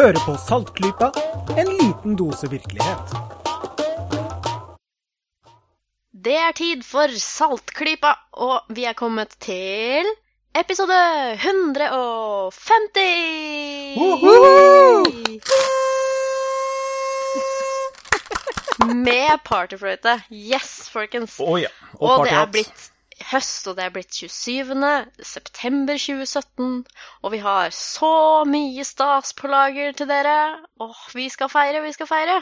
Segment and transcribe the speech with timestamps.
[0.00, 1.12] Hører på Saltklypa,
[1.60, 3.10] en liten dose virkelighet.
[6.24, 10.08] Det er tid for Saltklypa, og vi er kommet til
[10.56, 10.96] episode
[11.36, 12.48] 150!
[19.04, 20.22] Med partyfløyte.
[20.32, 21.36] Yes, folkens.
[21.44, 21.68] Oh, ja.
[21.98, 22.92] Og, Og det er blitt
[23.30, 24.74] høst, og det er blitt 27.
[25.26, 26.84] september 2017.
[27.24, 30.36] Og vi har så mye stas på lager til dere.
[30.80, 32.40] Åh, vi skal feire, vi skal feire.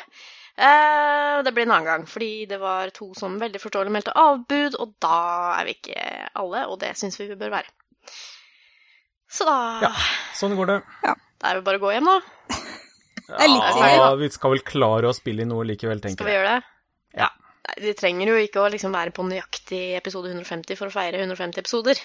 [0.59, 4.79] Eh, det blir en annen gang, fordi det var to som veldig forståelig meldte avbud,
[4.83, 5.19] og da
[5.61, 6.01] er vi ikke
[6.43, 7.71] alle, og det syns vi vi bør være.
[9.31, 9.93] Så da Ja,
[10.35, 10.81] sånn går det.
[11.05, 12.19] Da er det bare å gå hjem, da.
[13.29, 16.63] Ja, vi skal vel klare å spille inn noe likevel, tenker Skal vi gjøre det?
[17.21, 17.29] Ja.
[17.77, 21.61] Vi trenger jo ikke å liksom være på nøyaktig episode 150 for å feire 150
[21.61, 22.01] episoder,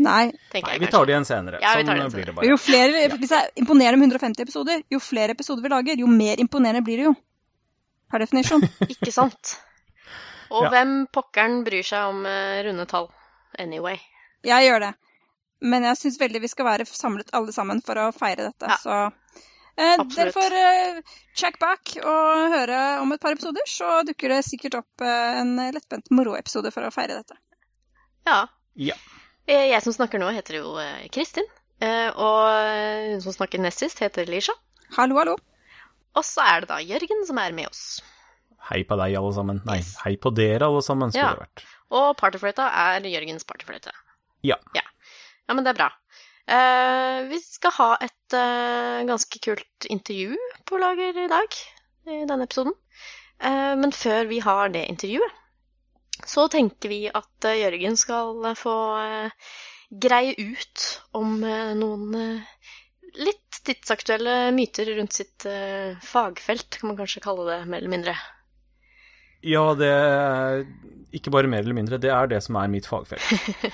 [0.00, 0.30] Nei.
[0.54, 1.58] Nei, vi tar det igjen senere.
[1.60, 2.46] Ja, sånn igjen blir det bare.
[2.48, 6.40] jo flere, Hvis jeg imponerer med 150 episoder, jo flere episoder vi lager, jo mer
[6.40, 7.12] imponerende blir det jo.
[8.10, 8.64] Per definisjon.
[8.94, 9.56] Ikke sant?
[10.50, 10.70] Og Ja.
[10.72, 13.10] hvem pokkeren bryr seg om eh, runde tall
[13.58, 14.00] anyway?
[14.46, 14.92] Jeg gjør det.
[15.60, 18.70] Men jeg syns veldig vi skal være samlet alle sammen for å feire dette.
[18.72, 18.78] Ja.
[18.80, 19.44] Så
[19.76, 21.00] eh, dere får eh,
[21.36, 25.56] check back og høre om et par episoder, så dukker det sikkert opp eh, en
[25.74, 27.36] lettbent moroepisode for å feire dette.
[28.26, 28.46] Ja.
[28.76, 28.94] Ja.
[29.46, 30.74] Eh, Jeg som snakker nå, heter jo
[31.12, 31.44] Kristin.
[31.80, 34.52] eh, Og hun som snakker nest sist, heter Lisha.
[34.96, 35.36] Hallo, hallo.
[36.16, 38.00] Og så er det da Jørgen som er med oss.
[38.70, 39.60] Hei på deg, alle sammen.
[39.66, 41.34] Nei, hei på dere, alle sammen, skulle Ja.
[41.38, 41.62] det vært.
[41.90, 43.90] Og partyfløyta er Jørgens partyfløyte.
[44.46, 44.56] Ja.
[44.74, 44.82] ja.
[45.48, 45.88] Ja, men det er bra.
[46.50, 51.58] Eh, vi skal ha et eh, ganske kult intervju på lager i dag,
[52.10, 52.74] i denne episoden.
[53.38, 55.36] Eh, men før vi har det intervjuet,
[56.26, 58.74] så tenker vi at Jørgen skal få
[60.02, 60.82] greie ut
[61.16, 62.18] om noen
[63.16, 65.46] litt tidsaktuelle myter rundt sitt
[66.04, 68.16] fagfelt, kan man kanskje kalle det, mer eller mindre.
[69.46, 70.64] Ja, det er
[71.16, 73.24] ikke bare mer eller mindre, det er det som er mitt fagfelt.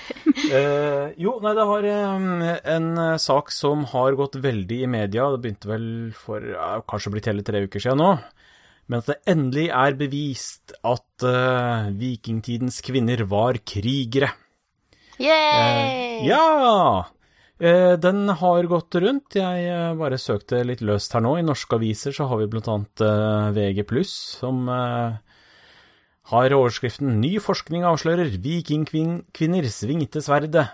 [0.56, 2.46] eh, jo, nei, det har eh,
[2.76, 5.28] en eh, sak som har gått veldig i media.
[5.34, 8.14] Det begynte vel for eh, kanskje blitt hele tre uker siden nå.
[8.86, 14.30] Men at det endelig er bevist at eh, vikingtidens kvinner var krigere.
[15.20, 16.22] Yay!
[16.22, 17.04] Eh, ja!
[17.58, 19.36] Eh, den har gått rundt.
[19.36, 21.36] Jeg bare søkte litt løst her nå.
[21.36, 23.06] I norske aviser så har vi blant annet
[23.56, 24.64] VG+, som
[26.30, 30.72] har overskriften 'Ny forskning avslører vikingkvinner svingte sverdet'.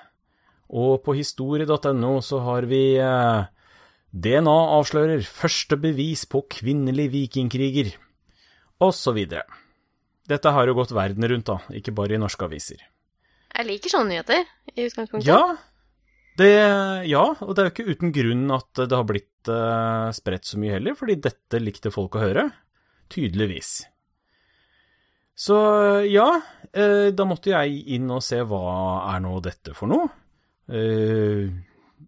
[0.73, 3.45] Og på historie.no så har vi eh,
[4.13, 7.93] DNA avslører første bevis på kvinnelig vikingkriger,
[9.15, 9.45] videre.
[10.29, 12.81] Dette har jo gått verden rundt, da, ikke bare i norske aviser.
[13.53, 15.29] Jeg liker sånne nyheter i utgangspunktet.
[15.29, 15.57] Ja,
[16.41, 16.51] det,
[17.11, 20.61] ja, og det er jo ikke uten grunn at det har blitt eh, spredt så
[20.61, 22.49] mye heller, fordi dette likte folk å høre.
[23.13, 23.92] Tydeligvis.
[25.39, 25.57] Så
[26.09, 26.29] ja,
[26.73, 28.63] eh, da måtte jeg inn og se hva
[29.15, 30.09] er nå dette for noe.
[30.73, 31.49] Eh,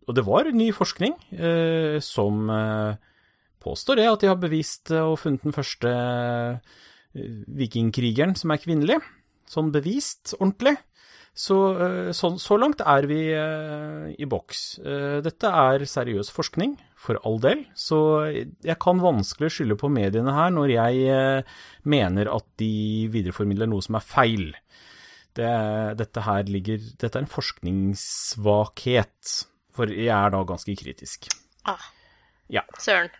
[0.04, 2.50] og det var ny forskning eh, som
[3.64, 5.92] påstår det, at de har bevist og funnet den første
[7.14, 8.98] vikingkrigeren som er kvinnelig.
[9.48, 10.74] Sånn bevist ordentlig.
[11.34, 14.60] Så, eh, så, så langt er vi eh, i boks.
[14.86, 17.96] Eh, Dette er seriøs forskning, for all del, så
[18.64, 21.42] jeg kan vanskelig skylde på mediene her når jeg
[21.84, 22.68] mener at de
[23.12, 24.46] videreformidler noe som er feil.
[25.36, 25.50] Det,
[26.00, 29.34] dette her ligger Dette er en forskningssvakhet,
[29.76, 31.28] for jeg er da ganske kritisk.
[31.68, 31.84] Ah,
[32.48, 32.62] Ja.
[32.78, 33.10] søren.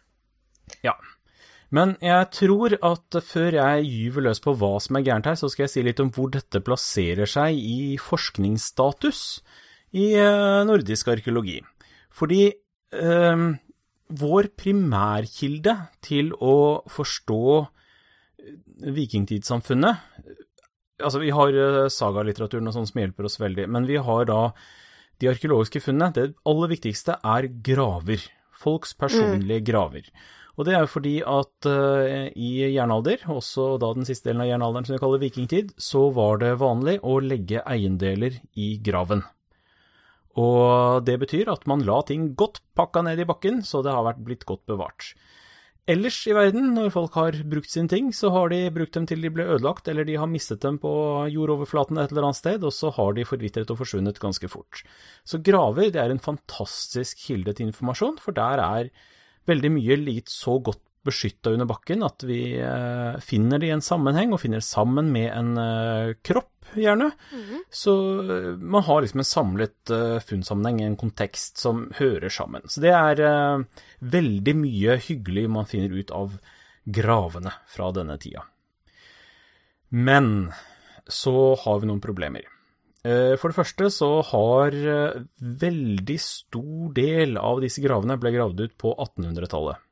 [0.87, 0.95] Ja.
[1.75, 5.51] Men jeg tror at før jeg gyver løs på hva som er gærent her, så
[5.51, 9.23] skal jeg si litt om hvor dette plasserer seg i forskningsstatus
[9.99, 11.59] i eh, nordisk arkeologi.
[12.15, 13.47] Fordi eh,
[14.23, 16.57] vår primærkilde til å
[16.93, 17.45] forstå
[18.95, 20.11] vikingtidssamfunnet
[21.03, 24.39] Altså, vi har eh, sagalitteraturen og sånn som hjelper oss veldig, men vi har da
[25.19, 26.15] de arkeologiske funnene.
[26.15, 28.23] Det aller viktigste er graver.
[28.55, 30.07] Folks personlige graver.
[30.55, 34.51] Og det er jo fordi at uh, i jernalder, også da den siste delen av
[34.53, 39.25] jernalderen som vi kaller vikingtid, så var det vanlig å legge eiendeler i graven.
[40.39, 44.07] Og det betyr at man la ting godt pakka ned i bakken, så det har
[44.07, 45.15] vært blitt godt bevart.
[45.85, 49.21] Ellers i verden, når folk har brukt sine ting, så har de brukt dem til
[49.21, 50.91] de ble ødelagt, eller de har mistet dem på
[51.29, 54.81] jordoverflaten et eller annet sted, og så har de forvitret og forsvunnet ganske fort.
[55.29, 58.89] Så graver det er en fantastisk kilde til informasjon, for der er
[59.51, 63.85] veldig mye ligget så godt beskytta under bakken at vi eh, finner det i en
[63.85, 67.11] sammenheng, og finner det sammen med en eh, kropp gjerne.
[67.69, 67.95] Så
[68.25, 69.95] eh, man har liksom en samlet
[70.25, 72.65] funnsammenheng, en kontekst som hører sammen.
[72.69, 73.67] Så det er
[74.01, 76.39] veldig mye hyggelig man finner ut av
[76.85, 78.45] gravene fra denne tida.
[79.95, 80.51] Men
[81.07, 82.49] så har vi noen problemer.
[83.05, 88.65] Eh, For det første så har eh, veldig stor del av disse gravene ble gravd
[88.65, 89.83] ut på 1800-tallet.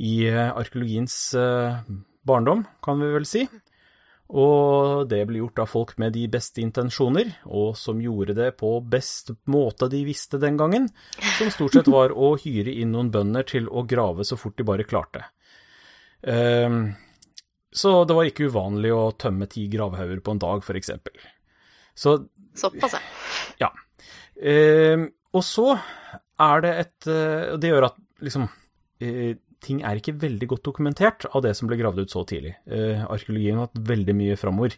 [0.00, 1.18] I eh, arkeologiens
[2.24, 3.44] barndom, kan vi vel si.
[4.34, 8.72] Og det ble gjort av folk med de beste intensjoner, og som gjorde det på
[8.80, 10.88] best måte de visste den gangen,
[11.36, 14.66] som stort sett var å hyre inn noen bønder til å grave så fort de
[14.66, 15.26] bare klarte.
[16.24, 21.20] Så det var ikke uvanlig å tømme ti gravhauger på en dag, for eksempel.
[21.94, 22.18] Så
[22.54, 22.94] Såpass,
[23.58, 23.70] ja.
[24.42, 28.46] Ehm, og så er det et eh, og Det gjør at liksom
[29.02, 32.50] eh, Ting er ikke veldig godt dokumentert av det som ble gravd ut så tidlig.
[32.68, 34.74] Eh, arkeologien har hatt veldig mye framover.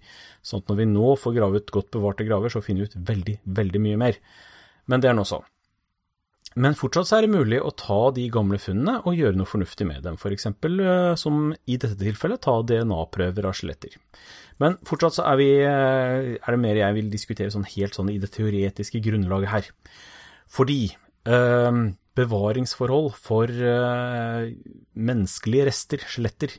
[0.46, 3.34] Sånn at når vi nå får gravet godt bevarte graver, så finner vi ut veldig,
[3.58, 4.20] veldig mye mer.
[4.86, 5.40] Men det er nå så.
[6.56, 10.06] Men fortsatt er det mulig å ta de gamle funnene og gjøre noe fornuftig med
[10.06, 10.16] dem.
[10.16, 13.98] Eksempel, eh, som i dette tilfellet, ta DNA-prøver av skjeletter.
[14.62, 18.16] Men fortsatt er, vi, eh, er det mer jeg vil diskutere sånn helt sånn i
[18.22, 19.68] det teoretiske grunnlaget her.
[20.48, 20.96] Fordi
[21.28, 21.82] øh,
[22.16, 24.48] bevaringsforhold for øh,
[24.96, 26.56] menneskelige rester, skjeletter,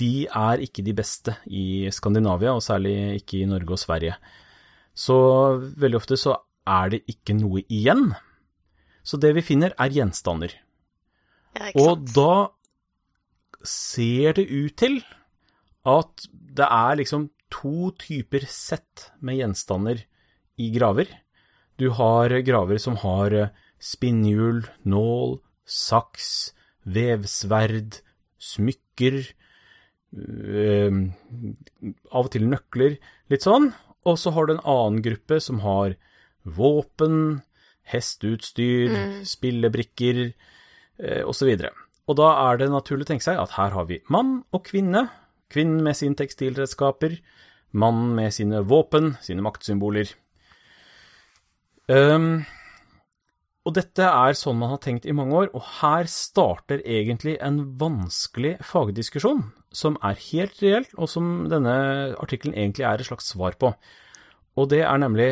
[0.00, 4.16] de er ikke de beste i Skandinavia, og særlig ikke i Norge og Sverige.
[4.96, 5.16] Så
[5.76, 8.08] veldig ofte så er det ikke noe igjen.
[9.04, 10.54] Så det vi finner, er gjenstander.
[11.54, 12.50] ja Og da
[13.64, 14.98] ser det ut til
[15.84, 20.02] at det er liksom to typer sett med gjenstander
[20.60, 21.08] i graver.
[21.76, 23.52] Du har graver som har eh,
[23.82, 26.54] spinnhjul, nål, saks,
[26.84, 28.00] vevsverd,
[28.38, 29.20] smykker,
[30.14, 31.00] øh,
[32.12, 32.98] av og til nøkler,
[33.32, 33.72] litt sånn.
[34.04, 35.96] Og så har du en annen gruppe som har
[36.44, 37.42] våpen,
[37.90, 38.94] hesteutstyr,
[39.28, 41.52] spillebrikker eh, osv.
[42.04, 45.06] Og da er det naturlig å tenke seg at her har vi mann og kvinne.
[45.52, 47.18] Kvinnen med sine tekstilredskaper,
[47.76, 50.10] mannen med sine våpen, sine maktsymboler.
[51.88, 52.44] Um,
[53.64, 57.62] og dette er sånn man har tenkt i mange år, og her starter egentlig en
[57.80, 59.40] vanskelig fagdiskusjon,
[59.72, 61.76] som er helt reell, og som denne
[62.20, 63.72] artikkelen egentlig er et slags svar på.
[64.60, 65.30] Og det er nemlig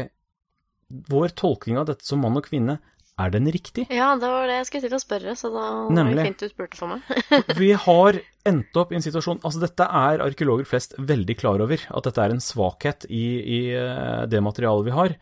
[1.12, 2.78] vår tolkning av dette som mann og kvinne,
[3.20, 3.84] er den riktig?
[3.92, 6.48] Ja, det var det jeg skulle til å spørre, så da var det fint du
[6.48, 7.50] spurte for meg.
[7.58, 8.18] Vi har
[8.48, 12.24] endt opp i en situasjon Altså, dette er arkeologer flest veldig klar over, at dette
[12.24, 15.16] er en svakhet i, i eh, det materialet vi har.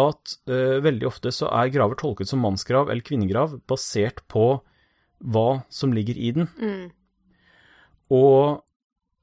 [0.00, 4.60] At uh, veldig ofte så er graver tolket som mannsgrav eller kvinnegrav basert på
[5.18, 6.46] hva som ligger i den.
[6.62, 6.84] Mm.
[8.14, 8.60] Og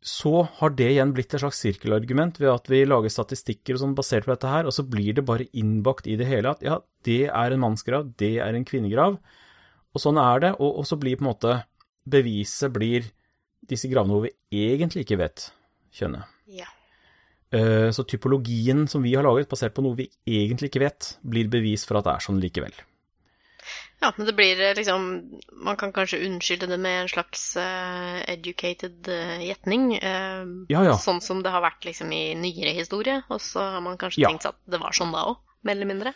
[0.03, 3.95] så har det igjen blitt et slags sirkelargument ved at vi lager statistikker og sånn
[3.97, 6.77] basert på dette her, og så blir det bare innbakt i det hele at ja,
[7.07, 10.99] det er en mannsgrav, det er en kvinnegrav, og sånn er det, og, og så
[11.01, 11.57] blir på en måte
[12.07, 13.09] beviset blir
[13.67, 14.35] disse gravene hvor vi
[14.69, 15.49] egentlig ikke vet
[15.97, 16.29] kjønnet.
[16.47, 16.69] Ja.
[17.51, 21.49] Eh, Så typologien som vi har laget, basert på noe vi egentlig ikke vet, blir
[21.51, 22.75] bevis for at det er sånn likevel.
[24.01, 25.07] Ja, men det blir eh, liksom
[25.63, 29.89] Man kan kanskje unnskylde det med en slags uh, educated uh, gjetning.
[29.97, 30.97] Uh, Ja, ja.
[31.01, 33.23] Sånn som det har vært liksom i nyere historie.
[33.33, 34.29] Og så har man kanskje Ja.
[34.29, 36.13] tenkt seg at det var sånn da òg, mer eller mindre.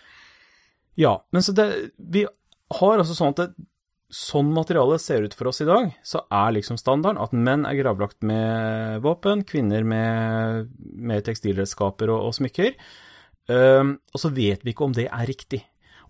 [1.00, 1.68] Ja, men så det,
[1.98, 2.26] vi
[2.72, 3.68] har altså sånn at det,
[4.12, 7.78] sånn materialet ser ut for oss i dag, så er liksom standarden at menn er
[7.80, 12.76] gravlagt med våpen, kvinner med, med tekstilredskaper og, og smykker.
[13.52, 15.62] Ehm, og så vet vi ikke om det er riktig.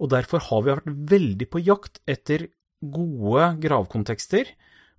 [0.01, 2.49] Og derfor har vi vært veldig på jakt etter
[2.81, 4.49] gode gravkontekster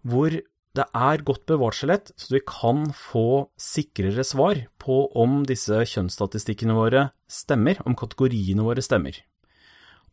[0.06, 0.34] hvor
[0.72, 6.76] det er godt bevart skjelett, så vi kan få sikrere svar på om disse kjønnsstatistikkene
[6.76, 9.18] våre stemmer, om kategoriene våre stemmer.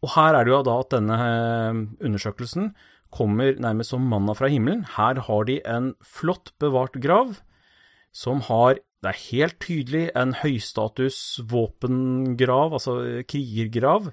[0.04, 2.74] Og her er det jo da at denne eh, undersøkelsen
[3.16, 4.84] kommer nærmest som manna fra himmelen.
[4.98, 7.40] Her har de en flott bevart grav
[8.16, 14.10] som har Det er helt tydelig en høystatus våpengrav, altså krigergrav.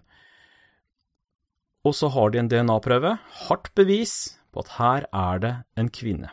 [1.86, 3.14] Og så har de en DNA-prøve,
[3.46, 4.16] hardt bevis
[4.50, 6.32] på at her er det en kvinne.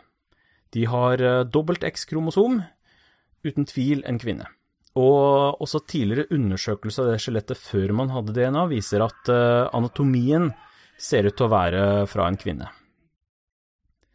[0.74, 2.62] De har eh, dobbelt X-kromosom,
[3.46, 4.48] uten tvil en kvinne.
[4.98, 10.50] Og også tidligere undersøkelser av det skjelettet før man hadde DNA, viser at eh, anatomien
[10.98, 12.70] ser ut til å være fra en kvinne.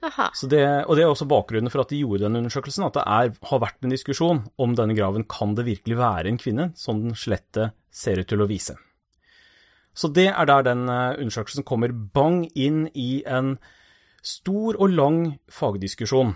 [0.04, 0.30] Aha.
[0.36, 3.04] Så det, og det er også bakgrunnen for at de gjorde denne undersøkelsen, at det
[3.04, 7.04] er, har vært en diskusjon om denne graven kan det virkelig være en kvinne, som
[7.04, 8.78] den skjelettet ser ut til å vise.
[9.98, 13.58] Så det er der den eh, undersøkelsen kommer bang inn i en
[14.24, 15.20] stor og lang
[15.52, 16.36] fagdiskusjon,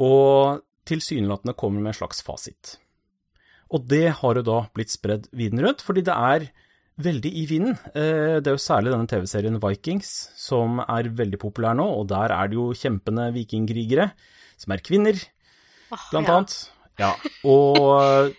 [0.00, 2.76] og tilsynelatende kommer med en slags fasit.
[3.68, 6.48] Og det har jo da blitt spredd viden rundt, fordi det er
[6.98, 7.76] veldig i vinden.
[7.92, 12.32] Eh, Det er jo særlig denne TV-serien Vikings som er veldig populær nå, og der
[12.34, 14.10] er det jo kjempende vikingkrigere,
[14.58, 15.20] som er kvinner,
[16.10, 16.34] blant ja.
[16.34, 16.56] annet.
[16.98, 17.12] Ja,
[17.46, 18.34] og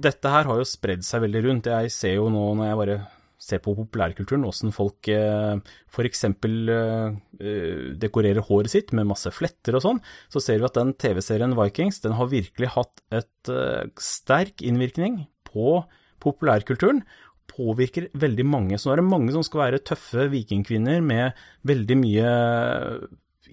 [0.00, 1.66] dette her har jo spredd seg veldig rundt.
[1.68, 2.98] Jeg ser jo nå når jeg bare
[3.38, 6.24] ser på populærkulturen, åssen folk eh, f.eks.
[6.26, 10.02] Eh, dekorerer håret sitt med masse fletter og sånn,
[10.32, 15.22] så ser vi at den TV-serien Vikings den har virkelig hatt et eh, sterk innvirkning
[15.48, 15.80] på
[16.22, 17.04] populærkulturen.
[17.48, 18.78] Påvirker veldig mange.
[18.78, 22.32] Så nå er det mange som skal være tøffe vikingkvinner med veldig mye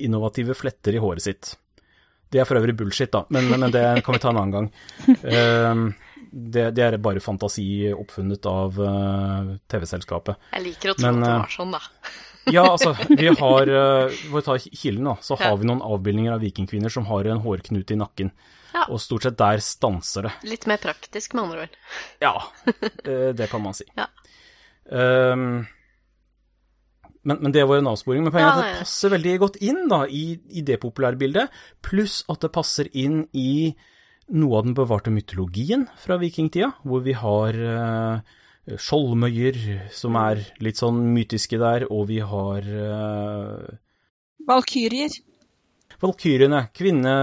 [0.01, 1.53] innovative fletter i håret sitt.
[2.33, 4.67] Det er for øvrig bullshit, da, men, men det kan vi ta en annen gang.
[5.35, 5.85] Ehm,
[6.31, 10.49] det, det er bare fantasi oppfunnet av eh, TV-selskapet.
[10.55, 11.83] Jeg liker å tro Men, at det eh, var sånn, da.
[12.53, 16.35] Ja, altså, vi har uh, For å ta kilden, da, så har vi noen avbildninger
[16.35, 18.29] av vikingkvinner som har en hårknute i nakken.
[18.75, 18.83] Ja.
[18.93, 20.33] Og stort sett der stanser det.
[20.51, 21.79] Litt mer praktisk, med andre ord.
[22.25, 22.35] Ja,
[22.67, 23.87] eh, det kan man si.
[23.97, 24.05] Ja.
[24.85, 25.65] Um,
[27.25, 28.27] men, men det var en avsporing.
[28.27, 31.61] Men poenget er at det passer veldig godt inn da, i, i det populære bildet,
[31.85, 33.73] pluss at det passer inn i
[34.33, 38.35] noe av den bevarte mytologien fra vikingtida, hvor vi har eh,
[38.81, 39.59] skjoldmøyer
[39.93, 43.75] som er litt sånn mytiske der, og vi har uh,
[44.47, 45.19] Valkyrier.
[46.01, 46.67] Valkyrjene.
[46.73, 47.13] kvinne...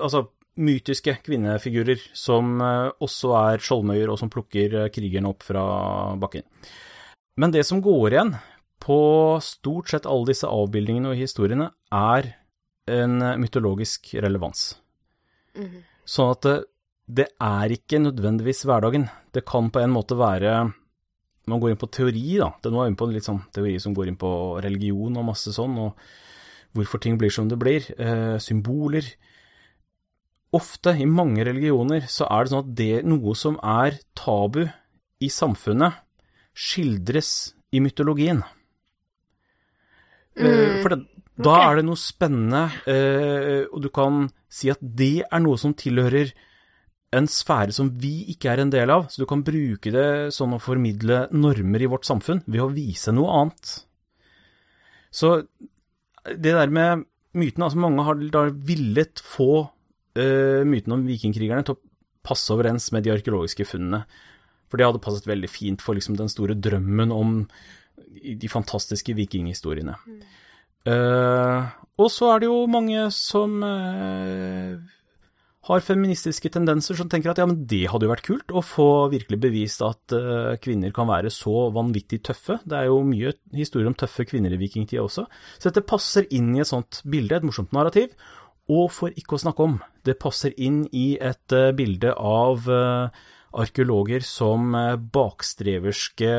[0.00, 0.28] Altså
[0.60, 5.62] mytiske kvinnefigurer som eh, også er skjoldmøyer, og som plukker eh, krigerne opp fra
[6.20, 6.44] bakken.
[7.40, 8.34] Men det som går igjen
[8.82, 9.00] på
[9.44, 12.34] stort sett alle disse avbildningene og historiene, er
[12.90, 14.74] en eh, mytologisk relevans.
[15.56, 15.86] Mhm.
[16.10, 16.56] Sånn at det,
[17.20, 19.08] det er ikke nødvendigvis hverdagen.
[19.34, 20.72] Det kan på en måte være
[21.50, 22.50] Man går inn på teori, da.
[22.62, 24.30] Er vi inne på en litt sånn teori som går inn på
[24.62, 27.86] religion og masse sånn, og hvorfor ting blir som det blir.
[27.98, 29.08] Eh, symboler.
[30.54, 34.62] Ofte, i mange religioner, så er det sånn at det noe som er tabu
[35.22, 35.98] i samfunnet,
[36.54, 37.32] skildres
[37.72, 38.44] i mytologien.
[40.36, 41.00] Eh, Mm, For det,
[41.40, 41.66] da okay.
[41.66, 46.32] er det noe spennende, eh, og du kan si at det er noe som tilhører
[47.16, 50.54] en sfære som vi ikke er en del av, så du kan bruke det sånn
[50.54, 53.72] å formidle normer i vårt samfunn ved å vise noe annet.
[55.10, 55.40] Så
[56.30, 59.52] det der med mytene, altså mange har da villet få
[60.18, 61.82] eh, mytene om vikingkrigerne til å
[62.26, 64.04] passe overens med de arkeologiske funnene.
[64.70, 67.40] For det hadde passet veldig fint for liksom den store drømmen om
[68.10, 69.96] de fantastiske vikinghistoriene.
[70.88, 71.68] Eh,
[72.00, 74.80] og så er det jo mange som uh,
[75.68, 78.88] har feministiske tendenser som tenker at ja, men det hadde jo vært kult å få
[79.12, 82.56] virkelig bevist at uh, kvinner kan være så vanvittig tøffe.
[82.64, 85.26] Det er jo mye historier om tøffe kvinner i vikingtida også.
[85.58, 88.16] Så dette passer inn i et sånt bilde, et morsomt narrativ.
[88.72, 92.68] Og for ikke å snakke om, det passer inn i et bilde av
[93.50, 94.76] arkeologer som
[95.10, 96.30] bakstreverske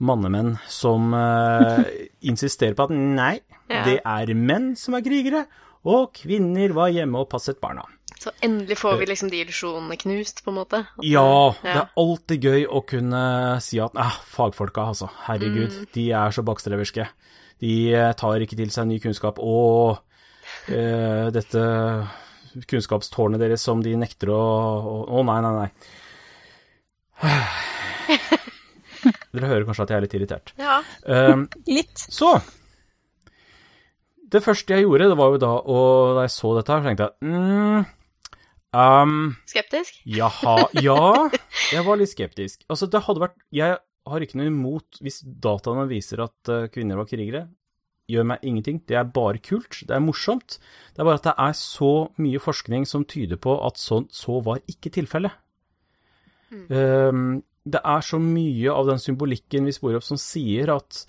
[0.00, 1.84] mannemenn som uh,
[2.22, 3.40] insisterer på at nei,
[3.70, 3.84] Ja.
[3.86, 5.44] det er menn som er krigere,
[5.86, 7.84] og kvinner var hjemme og passet barna.
[8.20, 10.80] Så endelig får vi liksom de illusjonene knust, på en måte.
[10.84, 15.86] At- Ja, det er alltid gøy å kunne si at eh, fagfolka, altså, herregud, Mm.
[15.94, 17.06] de er så bakstreverske.
[17.60, 19.38] De eh, tar ikke til seg ny kunnskap.
[19.38, 19.98] Og
[20.68, 21.64] eh, dette
[22.66, 25.70] kunnskapstårnet deres som de nekter å Å, å, nei, nei, nei.
[29.34, 30.52] Dere hører kanskje at jeg er litt irritert.
[30.60, 30.80] Ja.
[31.04, 32.02] Um, Litt.
[32.10, 32.34] så
[34.30, 36.90] Det første jeg gjorde, det var jo da Og da jeg så dette her, så
[36.90, 37.86] tenkte jeg mm,
[38.80, 39.14] um,
[39.50, 40.02] Skeptisk?
[40.18, 40.98] Jaha, ja.
[41.74, 42.64] Jeg var litt skeptisk.
[42.70, 43.78] Altså, det hadde vært Jeg
[44.10, 47.44] har ikke noe imot hvis dataene viser at eh, kvinner var krigere.
[48.10, 48.80] Gjør meg ingenting.
[48.88, 49.82] Det er bare kult.
[49.86, 50.56] Det er morsomt.
[50.94, 54.40] Det er bare at det er så mye forskning som tyder på at så, så
[54.42, 55.36] var ikke tilfellet.
[56.50, 61.02] Um, det er så mye av den symbolikken vi sporer opp som sier at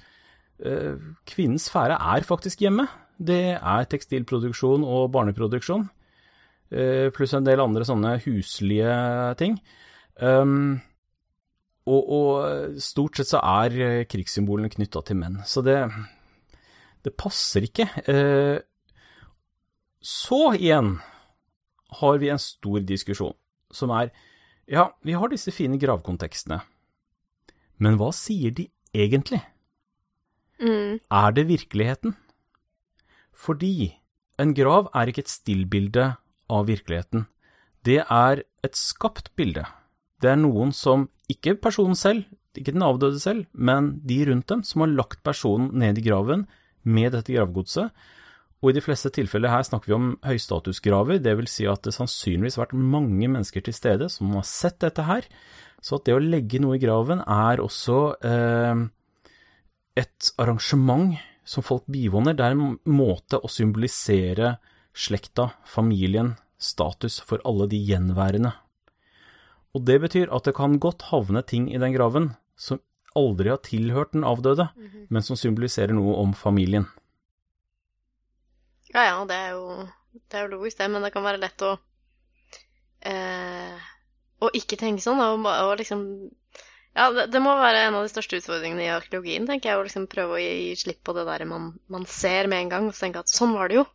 [0.66, 2.88] uh, kvinnens sfære er faktisk hjemme.
[3.22, 8.96] Det er tekstilproduksjon og barneproduksjon uh, pluss en del andre sånne huslige
[9.40, 9.60] ting.
[10.22, 10.82] Um,
[11.90, 15.80] og, og stort sett så er eh, krigssymbolene knytta til menn, så det,
[17.02, 17.88] det passer ikke.
[18.06, 18.60] Uh,
[20.02, 21.00] så igjen
[22.02, 23.34] har vi en stor diskusjon,
[23.74, 24.14] som er
[24.70, 26.62] ja, vi har disse fine gravkontekstene,
[27.82, 29.42] men hva sier de egentlig?
[30.62, 31.00] Mm.
[31.02, 32.16] Er det virkeligheten?
[33.34, 33.98] Fordi
[34.42, 36.12] en grav er ikke et stillbilde
[36.52, 37.26] av virkeligheten.
[37.86, 39.66] Det er et skapt bilde.
[40.22, 42.28] Det er noen som, ikke personen selv,
[42.58, 46.46] ikke den avdøde selv, men de rundt dem, som har lagt personen ned i graven
[46.84, 47.90] med dette gravgodset,
[48.62, 51.96] Og i de fleste tilfeller her snakker vi om høystatusgraver, det vil si at det
[51.96, 55.26] sannsynligvis har vært mange mennesker til stede som har sett dette her.
[55.82, 58.84] Så at det å legge noe i graven er også eh,
[59.98, 62.38] et arrangement som folk bivåner.
[62.38, 64.60] Det er en måte å symbolisere
[64.94, 68.54] slekta, familien, status for alle de gjenværende.
[69.74, 72.82] Og det betyr at det kan godt havne ting i den graven som
[73.18, 74.70] aldri har tilhørt den avdøde,
[75.10, 76.86] men som symboliserer noe om familien.
[78.92, 81.64] Ja ja, det er jo, det er jo logisk, det, men det kan være lett
[81.64, 81.76] å
[83.08, 83.90] eh,
[84.42, 86.04] Å ikke tenke sånn, og, og liksom
[86.98, 89.88] Ja, det, det må være en av de største utfordringene i arkeologien, tenker jeg, å
[89.88, 92.90] liksom prøve å gi, gi slipp på det der man, man ser med en gang,
[92.92, 93.86] og tenke at sånn var det jo.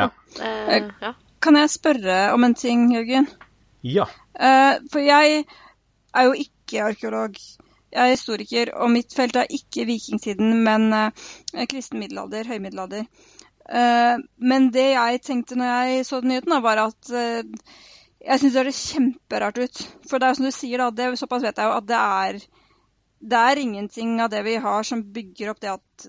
[0.00, 0.08] Ja.
[0.40, 1.12] Eh, ja.
[1.42, 3.28] Kan jeg spørre om en ting, Jørgen?
[3.86, 4.08] Ja.
[4.34, 7.38] Eh, for jeg er jo ikke arkeolog.
[7.92, 13.06] Jeg er historiker, og mitt felt er ikke vikingtiden, men eh, kristen middelalder, høymiddelalder.
[13.68, 17.42] Eh, men det jeg tenkte når jeg så den nyheten, var at eh,
[18.22, 19.84] jeg syns det høres kjemperart ut.
[20.08, 22.00] For det er jo som du sier, da, det, såpass vet jeg jo at det
[22.00, 22.42] er
[23.22, 26.06] det er ingenting av det vi har som bygger opp det at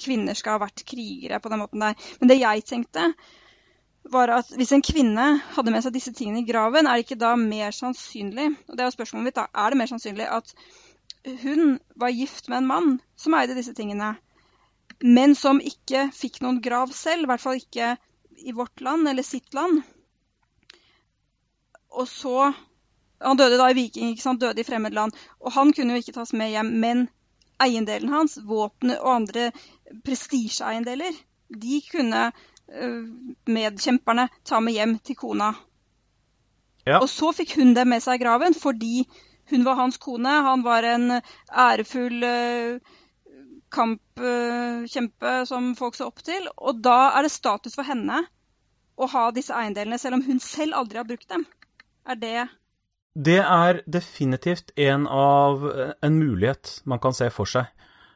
[0.00, 1.96] kvinner skal ha vært krigere på den måten der.
[2.20, 3.10] Men det jeg tenkte,
[4.10, 7.20] var at hvis en kvinne hadde med seg disse tingene i graven, er det ikke
[7.20, 10.54] da mer sannsynlig og det er jo spørsmålet mitt da, er det mer sannsynlig at
[11.42, 14.14] hun var gift med en mann som eide disse tingene,
[15.00, 17.94] men som ikke fikk noen grav selv, i hvert fall ikke
[18.40, 19.82] i vårt land eller sitt land.
[21.90, 22.52] Og så
[23.20, 24.40] Han døde da i Viking, ikke sant?
[24.40, 25.12] døde i fremmed land.
[25.44, 27.02] Og han kunne jo ikke tas med hjem, men
[27.60, 29.50] eiendelen hans, våpenet og andre
[30.06, 31.18] prestisjeeiendeler,
[31.52, 33.02] de kunne øh,
[33.44, 35.50] medkjemperne ta med hjem til kona.
[36.86, 37.02] Ja.
[37.02, 39.04] Og så fikk hun dem med seg i graven fordi
[39.52, 40.32] hun var hans kone.
[40.48, 41.20] Han var en
[41.52, 42.80] ærefull øh,
[43.72, 46.48] kampkjempe som folk så opp til.
[46.58, 48.24] Og da er det status for henne
[49.00, 51.46] å ha disse eiendelene, selv om hun selv aldri har brukt dem.
[52.06, 52.48] Er det
[53.14, 55.64] Det er definitivt en av
[56.02, 57.66] en mulighet man kan se for seg.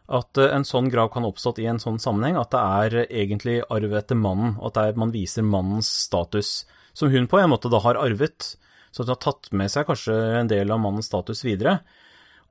[0.04, 3.62] At eh, en sånn grav kan oppstått i en sånn sammenheng, at det er egentlig
[3.72, 7.80] arv etter mannen, og at man viser mannens status, som hun på en måte da
[7.80, 8.54] har arvet.
[8.92, 11.80] Så hun har tatt med seg kanskje en del av mannens status videre.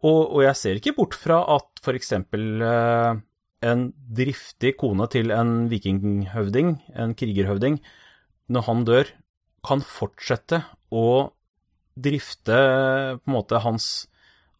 [0.04, 2.12] Og, og jeg ser ikke bort fra at f.eks.
[2.14, 3.22] Eh,
[3.64, 3.84] en
[4.20, 7.80] driftig kone til en vikinghøvding, en krigerhøvding,
[8.52, 9.12] når han dør,
[9.64, 10.60] kan fortsette
[10.92, 11.32] å
[11.96, 12.58] drifte
[13.22, 14.10] på en måte hans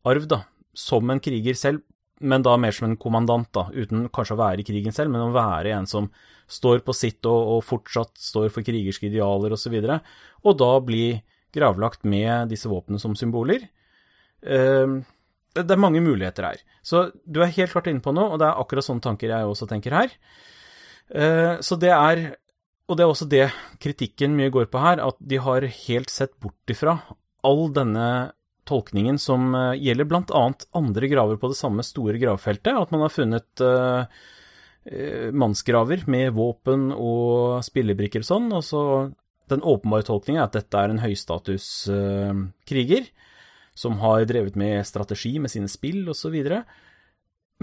[0.08, 1.84] arv da, som en kriger selv,
[2.24, 5.26] men da mer som en kommandant, da, uten kanskje å være i krigen selv, men
[5.26, 6.08] å være en som
[6.48, 10.72] står på sitt og, og fortsatt står for krigerske idealer osv., og, så og da
[10.86, 11.06] bli
[11.54, 13.68] gravlagt med disse våpnene som symboler.
[14.44, 14.96] Eh,
[15.54, 16.62] det er mange muligheter her.
[16.82, 19.50] Så du er helt klart inne på noe, og det er akkurat sånne tanker jeg
[19.50, 20.10] også tenker her.
[21.14, 22.24] Eh, Så det er
[22.90, 23.46] og det er også det
[23.80, 26.98] kritikken mye går på her, at de har helt sett bort ifra
[27.44, 28.32] all denne
[28.68, 30.44] tolkningen som eh, gjelder bl.a.
[30.76, 32.76] andre graver på det samme store gravfeltet.
[32.76, 34.04] At man har funnet eh,
[35.32, 38.52] mannsgraver med våpen og spillebrikker og sånn.
[38.56, 38.84] Og så
[39.52, 43.04] den åpenbare tolkningen er at dette er en høystatuskriger
[43.74, 46.36] som har drevet med strategi med sine spill osv.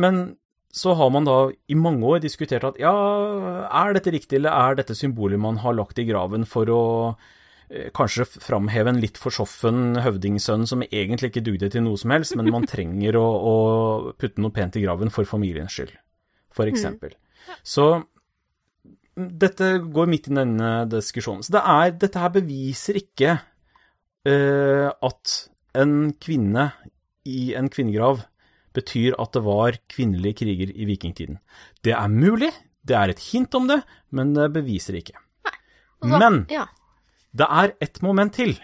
[0.01, 0.23] Men
[0.71, 1.39] så har man da
[1.71, 2.95] i mange år diskutert at ja,
[3.67, 6.83] er dette riktig, eller er dette symbolet man har lagt i graven for å
[7.69, 12.37] eh, kanskje framheve en litt forsoffen høvdingsønn som egentlig ikke dugde til noe som helst,
[12.39, 13.57] men man trenger å, å
[14.15, 15.97] putte noe pent i graven for familiens skyld,
[16.55, 17.19] for eksempel.
[17.67, 17.91] Så
[19.15, 21.43] dette går midt i denne diskusjonen.
[21.45, 25.35] Så det er, dette her beviser ikke uh, at
[25.75, 26.73] en kvinne
[27.27, 28.23] i en kvinnegrav
[28.75, 31.39] betyr at det var kvinnelige kriger i vikingtiden.
[31.83, 32.51] Det er mulig,
[32.87, 33.81] det er et hint om det,
[34.15, 35.19] men det beviser det ikke.
[36.03, 36.67] Så- Men Ja.
[37.35, 38.57] det er et moment til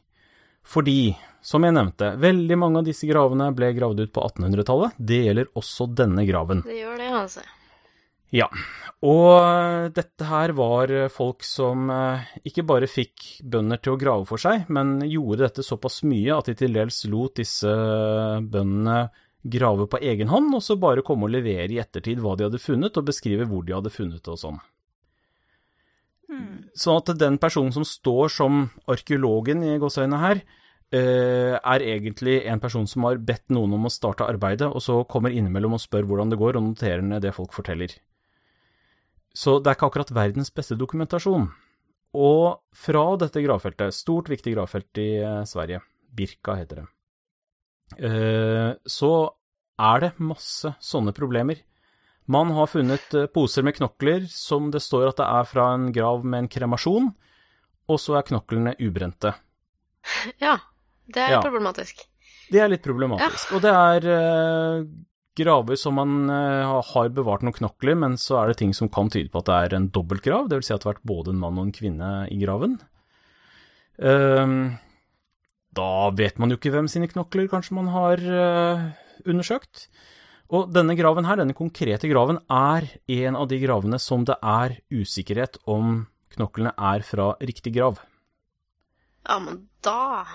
[0.70, 4.92] Fordi, som jeg nevnte, veldig mange av disse gravene ble gravd ut på 1800-tallet.
[5.00, 6.62] Det gjelder også denne graven.
[6.65, 7.42] Det gjør det, altså.
[8.36, 8.46] Ja,
[9.02, 14.42] og dette her var folk som eh, ikke bare fikk bønder til å grave for
[14.42, 17.72] seg, men gjorde dette såpass mye at de til dels lot disse
[18.44, 19.08] bøndene
[19.50, 22.62] grave på egen hånd, og så bare komme og levere i ettertid hva de hadde
[22.62, 24.60] funnet, og beskrive hvor de hadde funnet det og sånn.
[26.78, 30.44] Sånn at den personen som står som arkeologen i gåseøynene her,
[30.92, 35.02] eh, er egentlig en person som har bedt noen om å starte arbeidet, og så
[35.10, 37.96] kommer innimellom og spør hvordan det går, og noterer ned det folk forteller.
[39.36, 41.50] Så det er ikke akkurat verdens beste dokumentasjon.
[42.18, 46.86] Og fra dette gravfeltet, stort, viktig gravfelt i eh, Sverige, Birka heter det,
[48.02, 49.12] eh, så
[49.80, 51.62] er det masse sånne problemer.
[52.30, 55.92] Man har funnet eh, poser med knokler som det står at det er fra en
[55.94, 57.12] grav med en kremasjon,
[57.89, 59.36] og så er knoklene ubrente.
[60.42, 60.58] Ja,
[61.10, 61.42] det er Ja.
[61.46, 62.08] problematisk.
[62.50, 63.54] Det er litt problematisk.
[63.54, 64.86] Og det er
[65.39, 69.12] graver som man eh, har bevart noen knokler, men så er det ting som kan
[69.12, 70.69] tyde på at det er en dobbeltgrav, dvs.
[70.69, 72.78] Si at det har vært både en mann og en kvinne i graven.
[73.99, 74.78] Ehm,
[75.75, 78.86] da vet man jo ikke hvem sine knokler kanskje man har eh,
[79.28, 79.88] undersøkt.
[80.49, 82.88] Og denne graven her, denne konkrete graven, er
[83.19, 87.99] en av de gravene som det er usikkerhet om knoklene er fra riktig grav.
[89.28, 90.25] Ja, men da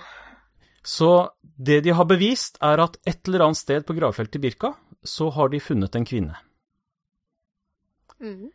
[0.84, 4.74] Så det de har bevist, er at et eller annet sted på gravfeltet i Birka,
[5.04, 6.36] så har de funnet en kvinne.
[8.20, 8.50] mm.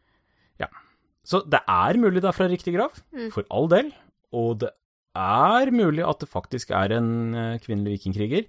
[1.30, 3.28] Så det er mulig det er fra riktig grav, Mm.
[3.32, 3.92] for all del.
[4.34, 4.70] Og det
[5.14, 8.48] er mulig at det faktisk er en eh, kvinnelig vikingkriger.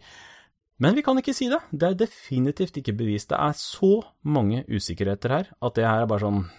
[0.78, 1.58] Men vi kan ikke si det.
[1.72, 3.28] Det er definitivt ikke bevist.
[3.28, 6.50] Det er så mange usikkerheter her at det her er bare sånn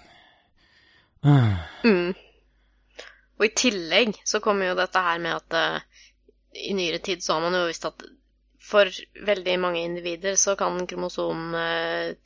[1.90, 2.14] Mm.
[3.40, 5.82] Og i tillegg så kommer jo dette her med at uh,
[6.54, 8.04] i nyere tid så har man jo visst at
[8.62, 8.86] for
[9.26, 12.18] veldig mange individer så kan kromosomparet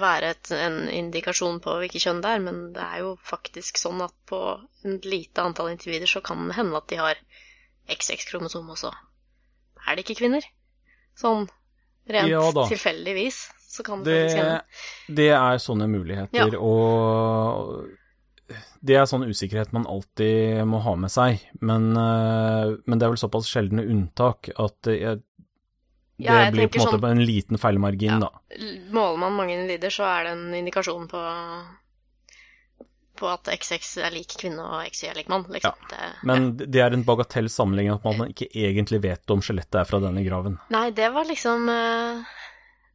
[0.00, 4.00] være et, en indikasjon på hvilket kjønn det er, men det er jo faktisk sånn
[4.06, 4.40] at på
[4.88, 7.20] et lite antall individer så kan det hende at de har
[7.92, 8.90] XX-kromosom også.
[9.86, 10.44] Er det ikke kvinner?
[11.18, 11.48] Sånn
[12.08, 14.60] rent Ja tilfeldigvis så kan det, det, faktisk hende.
[15.20, 16.60] det er sånne muligheter, Ja.
[16.60, 17.88] og
[18.80, 21.40] det er sånn usikkerhet man alltid må ha med seg.
[21.60, 25.20] Men, eh, men det er vel såpass sjeldne unntak at jeg,
[26.18, 28.18] det Ja, jeg blir på en måte sånn- en liten feilmargin, Ja.
[28.18, 28.30] da.
[28.90, 31.20] Måler man mange individer, så er det en indikasjon på
[33.18, 35.74] på at XX er lik kvinne og XY er lik mann, liksom.
[35.90, 39.88] Det, Men det er en bagatell sammenligning at man ikke egentlig vet om skjelettet er
[39.90, 40.58] fra denne graven.
[40.70, 42.22] Nei, det var liksom eh,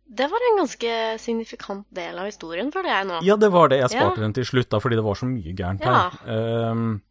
[0.05, 3.21] Det var en ganske signifikant del av historien, føler jeg nå.
[3.25, 3.79] Ja, det var det.
[3.79, 4.25] Jeg sparte Ja.
[4.27, 6.09] den til slutt, da, fordi det var så mye gærent Ja.
[6.09, 6.19] her.
[6.27, 7.01] Ehm,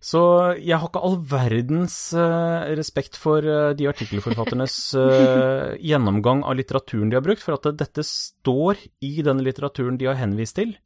[0.00, 0.20] så
[0.60, 7.08] jeg har ikke all verdens uh, respekt for uh, de artikkelforfatternes uh, gjennomgang av litteraturen
[7.10, 10.76] de har brukt, for at det, dette står i den litteraturen de har henvist til.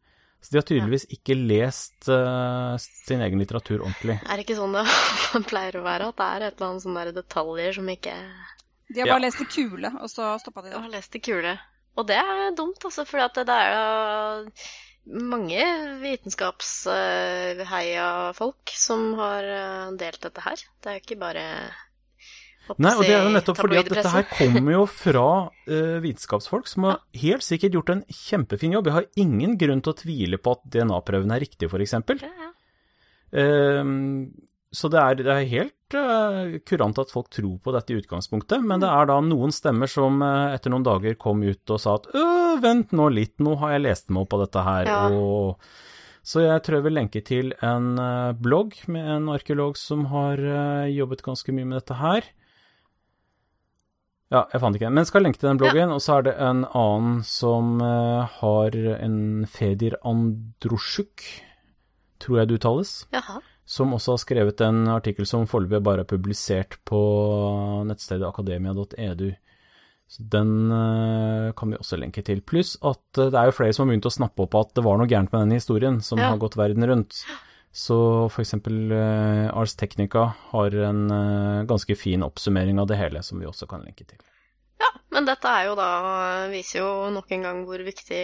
[0.41, 4.21] Så de har tydeligvis ikke lest uh, sin egen litteratur ordentlig.
[4.25, 4.87] Er det ikke sånn det
[5.51, 6.13] pleier å være?
[6.15, 8.15] At det er et eller annet sånne detaljer som ikke
[8.91, 9.13] De har Ja.
[9.15, 10.77] bare lest det kule, og så stoppa de det.
[10.77, 11.59] De har lest det kule.
[11.97, 14.51] Og det er dumt, altså, for det er jo
[15.31, 15.63] mange
[16.03, 20.57] vitenskapsheia folk som har eh, delt dette her.
[20.81, 21.45] Det er jo ikke bare
[22.79, 26.67] Nei, og det er jo nettopp fordi at dette her kommer jo fra uh, vitenskapsfolk
[26.71, 28.87] som har helt sikkert gjort en kjempefin jobb.
[28.87, 31.95] Jeg har ingen grunn til å tvile på at DNA-prøven er riktig, f.eks.
[32.23, 32.51] Ja, ja.
[33.31, 34.33] Um,
[34.71, 38.63] så det er, det er helt uh, kurant at folk tror på dette i utgangspunktet,
[38.63, 41.97] men det er da noen stemmer som uh, etter noen dager kom ut og sa
[41.99, 44.87] at øh, vent nå litt, nå har jeg lest meg opp på dette her.
[44.87, 45.01] Ja.
[45.11, 45.59] Og,
[46.23, 50.39] så jeg tror jeg vil lenke til en uh, blogg med en arkeolog som har
[50.93, 52.31] jobbet ganske mye med dette her.
[54.31, 55.91] Ja, jeg fant ikke den, men jeg skal lenke til den bloggen.
[55.91, 59.17] Og så er det en annen som har en
[59.51, 61.27] Fedir Androsjuk,
[62.23, 63.41] tror jeg det uttales Jaha.
[63.71, 66.99] Som også har skrevet en artikkel som foreløpig bare er publisert på
[67.87, 69.29] nettstedet akademia.edu.
[70.11, 72.41] Så den eh, kan vi også lenke til.
[72.43, 74.83] Pluss at eh, det er jo flere som har begynt å snappe opp at det
[74.83, 76.33] var noe gærent med denne historien, som Ja.
[76.33, 77.21] har gått verden rundt.
[77.71, 81.05] Så eksempel eh, Ars Technica har en
[81.71, 84.19] ganske fin oppsummering av det hele, som vi også kan lenke til.
[84.83, 85.87] Ja, men dette er jo da
[86.51, 88.21] viser jo nok en gang hvor viktig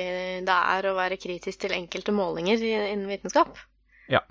[0.49, 3.55] det er å være kritisk til enkelte målinger innen vitenskap.
[4.11, 4.25] Ja.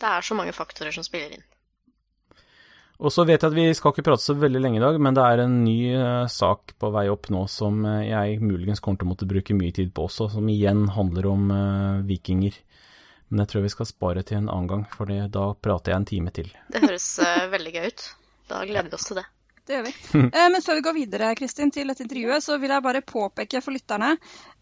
[0.00, 1.46] Det er så mange faktorer som spiller inn.
[3.00, 5.16] Og så vet jeg at vi skal ikke prate så veldig lenge i dag, men
[5.16, 9.00] det er en ny eh, sak på vei opp nå som eh, jeg muligens kommer
[9.00, 12.58] til å måtte bruke mye tid på også, som igjen handler om eh, vikinger.
[13.30, 16.08] Men jeg tror vi skal spare til en annen gang, for da prater jeg en
[16.12, 16.52] time til.
[16.68, 17.08] Det høres
[17.52, 18.08] veldig gøy ut.
[18.50, 19.28] Da gleder vi oss til det.
[19.70, 19.92] Det gjør vi.
[20.34, 23.60] Eh, Men før vi går videre Kristin, til dette intervjuet, så vil jeg bare påpeke
[23.62, 24.08] for lytterne,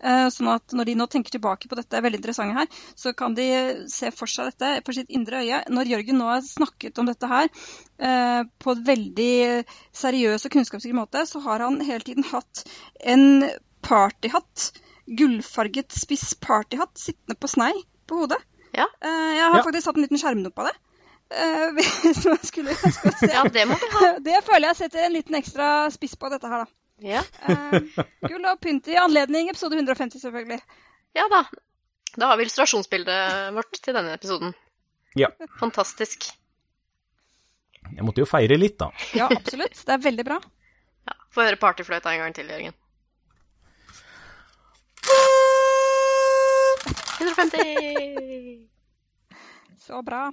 [0.05, 2.66] eh, sånn at når de nå tenker tilbake på dette veldig interessante her,
[2.99, 3.47] så kan de
[3.88, 5.62] se for seg dette på sitt indre øye.
[5.73, 9.64] Når Jørgen nå har snakket om dette her eh, på en veldig
[9.97, 12.66] seriøs og kunnskapsrik måte, så har han hele tiden hatt
[13.01, 13.49] en
[13.88, 14.73] partyhatt,
[15.09, 17.73] gullfarget spiss partyhatt, sittende på snei
[18.09, 18.42] på hodet.
[18.77, 18.85] Ja.
[19.01, 19.64] Eh, Jeg har Ja.
[19.64, 20.77] faktisk hatt en liten skjermdump av det.
[21.30, 23.28] Eh, Hvis man skulle ønske å se.
[23.32, 24.00] Ja, det må vi ha.
[24.28, 26.68] Det føler jeg setter en liten ekstra spiss på dette her, da.
[26.98, 27.78] Ja, Uh,
[28.26, 30.58] gull og pynt i anledning episode 150, selvfølgelig.
[31.14, 31.44] ja da.
[32.18, 34.50] Da har vi illustrasjonsbildet vårt til denne episoden.
[35.14, 35.28] Ja.
[35.60, 36.26] Fantastisk.
[37.94, 38.88] Jeg måtte jo feire litt, da.
[39.14, 39.78] Ja, absolutt.
[39.86, 40.40] Det er veldig bra.
[41.30, 42.74] Få høre partyfløyta en gang til, Jørgen.
[47.20, 48.68] 150!
[49.86, 50.32] Så bra.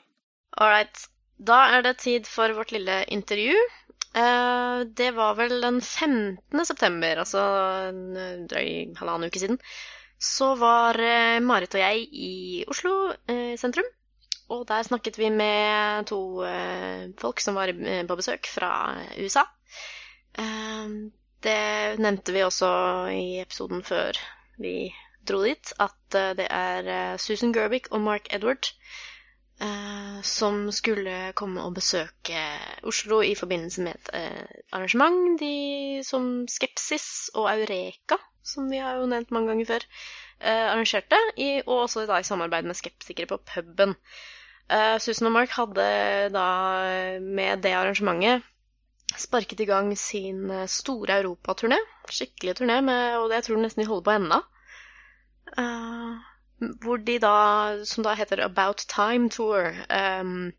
[0.62, 1.08] Right.
[1.36, 3.56] Da er det tid for vårt lille intervju.
[4.16, 6.66] Eh, det var vel den 15.
[6.66, 7.42] september, altså
[7.90, 9.60] en drøy halvannen uke siden.
[10.16, 13.90] Så var eh, Marit og jeg i Oslo eh, sentrum.
[14.56, 16.20] Og der snakket vi med to
[17.18, 19.42] folk som var på besøk fra USA.
[21.42, 21.56] Det
[21.98, 22.70] nevnte vi også
[23.10, 24.20] i episoden før
[24.62, 24.94] vi
[25.26, 28.70] dro dit, at det er Susan Gerbic og Mark Edward
[30.26, 32.40] som skulle komme og besøke
[32.84, 39.00] Oslo i forbindelse med et eh, arrangement de som Skepsis og Eureka, som vi har
[39.00, 39.86] jo nevnt mange ganger før,
[40.42, 43.96] eh, arrangerte, i, og også da i samarbeid med skeptikere på puben.
[44.70, 45.88] Eh, Susan og Mark hadde
[46.36, 46.50] da
[47.22, 48.44] med det arrangementet
[49.18, 51.78] sparket i gang sin eh, store europaturné.
[52.10, 54.40] Skikkelig turné, med, og det jeg tror nesten de holder på ennå.
[55.58, 57.38] Eh, hvor de da,
[57.88, 60.52] som da heter About Time Tour, um,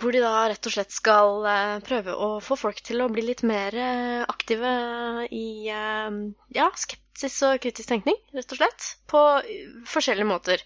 [0.00, 3.24] hvor de da rett og slett skal uh, prøve å få folk til å bli
[3.26, 4.72] litt mer uh, aktive
[5.36, 6.20] i uh,
[6.56, 8.92] ja, skepsis og kritisk tenkning, rett og slett.
[9.10, 9.24] På
[9.90, 10.62] forskjellige måter.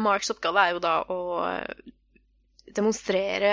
[0.00, 1.18] Marks oppgave er jo da å
[2.72, 3.50] demonstrere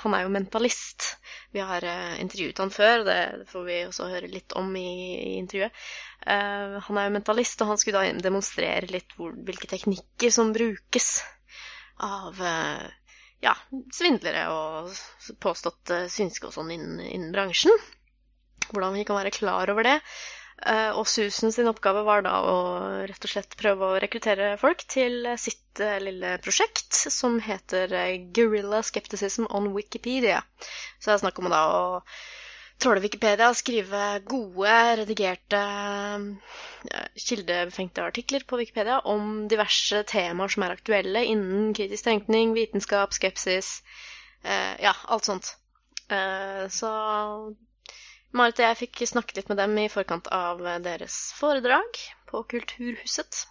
[0.00, 1.12] Han er jo mentalist.
[1.54, 1.84] Vi har
[2.18, 4.88] intervjuet han før, det får vi også høre litt om i,
[5.20, 5.84] i intervjuet.
[6.26, 10.50] Eh, han er jo mentalist, og han skulle da demonstrere litt hvor, hvilke teknikker som
[10.54, 11.10] brukes
[12.02, 12.86] av uh,
[13.40, 13.52] ja,
[13.94, 14.90] svindlere og
[15.40, 17.72] påstått uh, synske og sånn innen, innen bransjen.
[18.72, 20.00] Hvordan vi kan være klar over det.
[20.96, 22.54] Og Susan sin oppgave var da å
[23.04, 27.92] rett og slett prøve å rekruttere folk til sitt lille prosjekt som heter
[28.34, 30.40] Guerrilla Skepticism on Wikipedia.
[30.96, 31.84] Så det er snakk om da å
[32.78, 35.60] tråle Wikipedia, skrive gode, redigerte,
[36.90, 43.14] eh, kildebefengte artikler på Wikipedia om diverse temaer som er aktuelle innen kritisk tenkning, vitenskap,
[43.16, 43.82] skepsis,
[44.44, 45.56] eh, ja, alt sånt.
[46.08, 46.92] Eh, så
[48.36, 51.96] Marit og jeg fikk snakket litt med dem i forkant av deres foredrag
[52.28, 53.46] på Kulturhuset.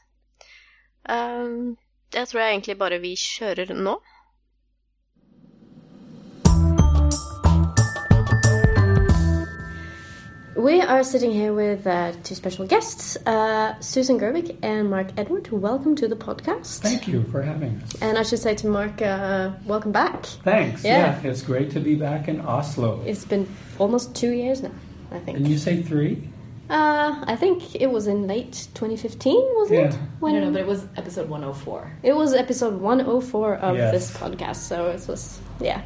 [1.05, 3.95] Det tror jeg egentlig bare vi kjører nå.
[10.55, 15.49] We are sitting here with uh, two special guests, uh, Susan Gerbic and Mark Edward.
[15.51, 16.79] Welcome to the podcast.
[16.79, 17.95] Thank you for having us.
[18.01, 20.25] And I should say to Mark, uh, welcome back.
[20.25, 20.83] Thanks.
[20.85, 21.21] Yeah.
[21.21, 21.29] Yeah.
[21.29, 23.01] it's great to be back in Oslo.
[23.05, 23.47] It's been
[23.79, 24.71] almost two years now,
[25.11, 25.37] I think.
[25.37, 26.29] and you say three?
[26.69, 29.91] Uh, I think it was in late 2015, wasn't it?
[29.93, 29.99] Yeah.
[30.21, 31.91] When No, no, but it was episode 104.
[32.01, 33.91] it was episode 104 of Yes.
[33.91, 35.81] this podcast, so it was yeah,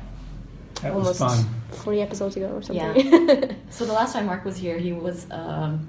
[0.82, 1.46] That almost was fun.
[1.72, 3.08] 40 episodes ago or something.
[3.08, 3.52] Yeah.
[3.70, 5.88] So the last time Mark was here, he was um,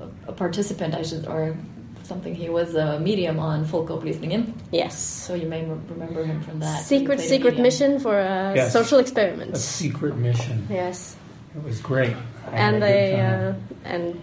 [0.00, 1.56] a- a participant, I should, or
[2.02, 2.34] something.
[2.34, 4.52] He was a medium on Folkeopplysningen.
[4.72, 4.98] yes.
[4.98, 6.82] So you may remember him from that.
[6.84, 8.72] Secret, secret mission for a Yes.
[8.72, 10.66] social A secret mission.
[10.70, 11.16] Yes.
[11.56, 12.16] It was great.
[12.46, 13.52] I and they uh,
[13.84, 14.20] and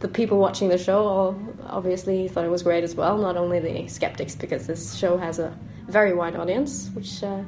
[0.00, 3.16] the people watching the show all obviously thought it was great as well.
[3.18, 5.56] Not only the skeptics, because this show has a
[5.88, 7.42] very wide audience, which uh,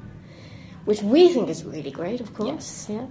[0.87, 2.89] which we think is really great, of course.
[2.89, 3.07] Yeah.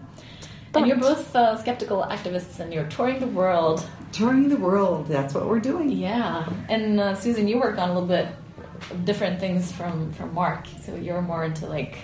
[0.74, 3.86] And you're both uh, skeptical activists, and you're touring the world.
[4.12, 5.08] touring the world.
[5.08, 5.90] That's what we're doing.
[5.92, 6.44] Yeah.
[6.68, 8.28] And uh, Susan, you work on a little bit
[9.06, 10.68] different things from from Mark.
[10.84, 11.96] So you're more into like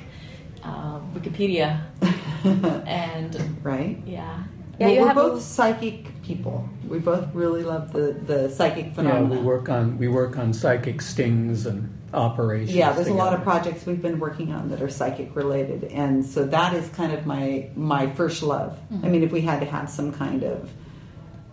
[0.64, 1.68] uh, Wikipedia
[2.88, 3.98] and Right?
[4.06, 4.44] yeah.
[4.80, 6.68] Yeah, well, you we're have a- both psychic people.
[6.88, 9.14] We both really love the, the psychic phenomena.
[9.14, 9.42] yeah, phenomena.
[9.42, 12.74] we work on we work on psychic stings and operations.
[12.76, 16.26] Yeah, there's a lot of projects we've been working on that are psychic related, and
[16.26, 18.78] so that is kind of my my first love.
[19.04, 20.70] I mean, if we had to have some kind of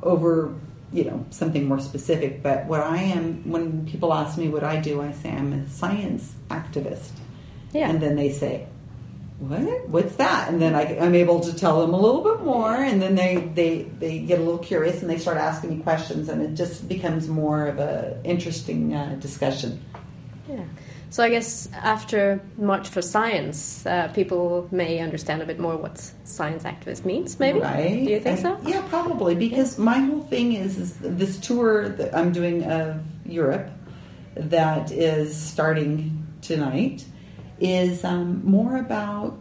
[0.03, 0.55] over,
[0.93, 4.77] you know, something more specific, but what I am when people ask me what I
[4.81, 7.11] do, I say I'm a science activist,
[7.73, 7.89] Yeah.
[7.91, 8.67] and then they say,
[9.39, 9.89] "What?
[9.89, 13.01] What's that?" And then I, I'm able to tell them a little bit more, and
[13.03, 16.43] then they they they get a little curious and they start asking me questions, and
[16.43, 19.85] it just becomes more of a interesting uh, discussion.
[20.49, 20.65] Yeah.
[21.11, 25.99] So I guess after March for Science, uh, people may understand a bit more what
[26.25, 27.41] science activist means.
[27.41, 27.61] Maybe.
[27.61, 28.05] Right?
[28.05, 28.61] Do you think I- so?
[28.65, 29.35] Yeah, probably.
[29.35, 33.71] Because my whole thing is, is this tour that I'm doing of Europe
[34.35, 37.05] that is starting tonight
[37.59, 39.39] is um, more about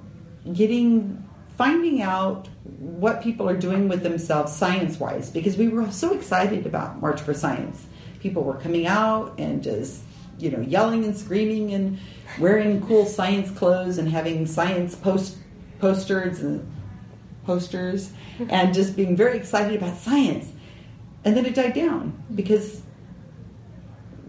[0.53, 1.23] getting,
[1.57, 2.47] finding out
[2.79, 5.29] what people are doing with themselves science wise.
[5.29, 7.85] Because we were so excited about March for Science.
[8.21, 10.01] People were coming out and just,
[10.39, 11.99] you know, yelling and screaming and
[12.39, 15.37] wearing cool science clothes and having science post
[15.79, 16.69] posters and
[17.45, 18.11] posters
[18.49, 20.51] and just being very excited about science.
[21.23, 22.81] And then it died down because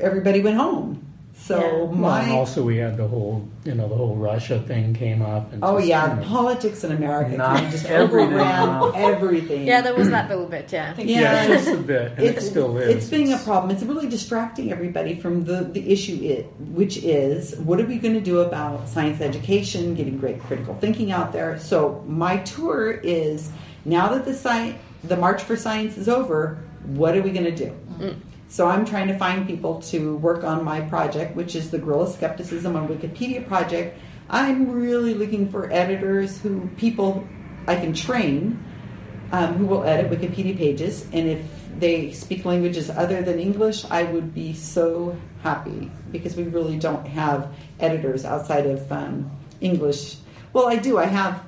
[0.00, 1.07] everybody went home.
[1.48, 1.72] So Yeah.
[1.72, 5.22] Well, my and also we had the whole, you know, the whole Russia thing came
[5.22, 5.50] up.
[5.50, 8.34] And oh just, yeah, you know, politics in America Not just everything.
[8.34, 9.66] overran everything.
[9.66, 10.94] Yeah, there was that little bit, yeah.
[10.98, 12.94] yeah, just a bit, and it still is.
[12.94, 13.74] It's being a problem.
[13.74, 18.14] It's really distracting everybody from the, the issue, it, which is what are we going
[18.14, 21.58] to do about science education, getting great critical thinking out there.
[21.58, 23.50] So my tour is
[23.86, 27.56] now that the science, the March for Science is over, what are we going to
[27.56, 27.74] do?
[27.98, 28.20] Mm.
[28.48, 32.10] So I'm trying to find people to work on my project, which is the Guerrilla
[32.10, 33.98] Skepticism on Wikipedia project.
[34.30, 37.26] I'm really looking for editors who people
[37.66, 38.64] I can train
[39.32, 41.06] um, who will edit Wikipedia pages.
[41.12, 41.44] And if
[41.78, 47.06] they speak languages other than English, I would be so happy because we really don't
[47.06, 49.30] have editors outside of um,
[49.60, 50.16] English.
[50.52, 50.98] Well, I do.
[50.98, 51.46] I have,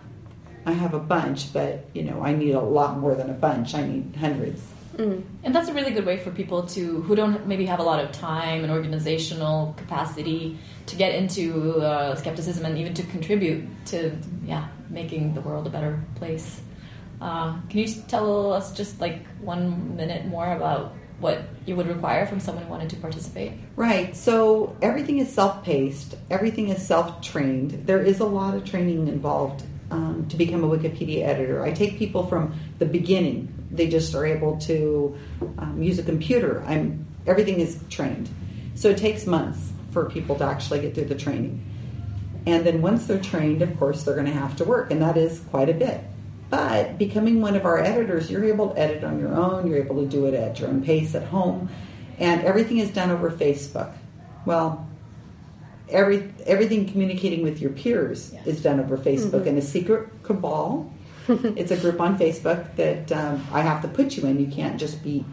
[0.66, 3.74] I have a bunch, but you know, I need a lot more than a bunch.
[3.74, 4.62] I need hundreds.
[5.00, 8.04] And that's a really good way for people to who don't maybe have a lot
[8.04, 14.16] of time and organizational capacity to get into uh, skepticism and even to contribute to
[14.44, 16.60] yeah making the world a better place.
[17.20, 22.26] Uh, can you tell us just like one minute more about what you would require
[22.26, 23.52] from someone who wanted to participate?
[23.76, 24.16] Right.
[24.16, 26.14] So everything is self-paced.
[26.30, 27.86] Everything is self-trained.
[27.86, 31.62] There is a lot of training involved um, to become a Wikipedia editor.
[31.62, 33.59] I take people from the beginning.
[33.70, 35.16] They just are able to
[35.58, 36.62] um, use a computer.
[36.66, 38.28] I'm everything is trained.
[38.74, 41.64] So it takes months for people to actually get through the training.
[42.46, 45.16] And then once they're trained, of course, they're going to have to work, and that
[45.16, 46.00] is quite a bit.
[46.48, 50.02] But becoming one of our editors, you're able to edit on your own, you're able
[50.02, 51.68] to do it at your own pace at home,
[52.18, 53.92] and everything is done over Facebook.
[54.46, 54.88] Well,
[55.88, 60.92] every everything communicating with your peers is done over Facebook in a secret cabal.
[61.56, 64.40] It's a group on Facebook that um, I have to put you in.
[64.40, 65.24] You can't just be,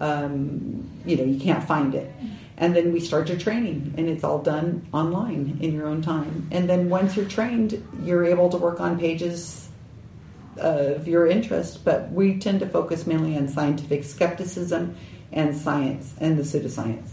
[0.00, 2.12] um, you know, you can't find it.
[2.56, 6.46] And then we start your training, and it's all done online in your own time.
[6.50, 9.70] And then once you're trained, you're able to work on pages
[10.58, 11.84] of your interest.
[11.84, 14.94] But we tend to focus mainly on scientific skepticism
[15.32, 17.12] and science and the pseudoscience.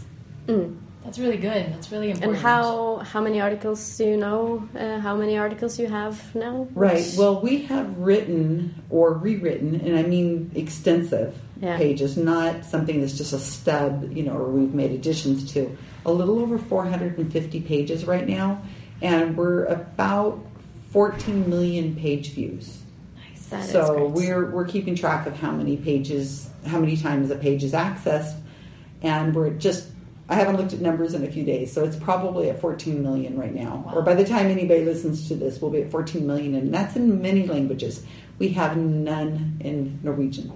[1.08, 1.72] That's really good.
[1.72, 2.34] That's really important.
[2.34, 4.68] And how how many articles do you know?
[4.78, 6.68] Uh, how many articles you have now?
[6.74, 7.02] Right.
[7.16, 11.78] Well, we have written or rewritten, and I mean extensive Yeah.
[11.78, 15.74] pages, not something that's just a stub, you know, or we've made additions to.
[16.04, 18.60] A little over 450 pages right now,
[19.00, 20.38] and we're about
[20.90, 22.82] 14 million page views.
[23.48, 27.36] That is so we're we're keeping track of how many pages, how many times a
[27.36, 28.36] page is accessed,
[29.00, 29.86] and we're just.
[30.30, 33.38] I haven't looked at numbers in a few days, so it's probably at 14 million
[33.38, 33.90] right now.
[33.94, 36.96] Or by the time anybody listens to this, we'll be at 14 million, and that's
[36.96, 38.04] in many languages.
[38.38, 40.52] We have none in Norwegian.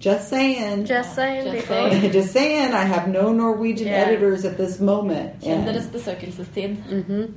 [0.00, 0.86] Just saying.
[0.86, 2.10] Just saying, Just saying.
[2.18, 4.04] Just saying, I have no Norwegian Yeah.
[4.08, 5.44] editors at this moment.
[5.44, 7.30] and- Kjenner besøkelsestid.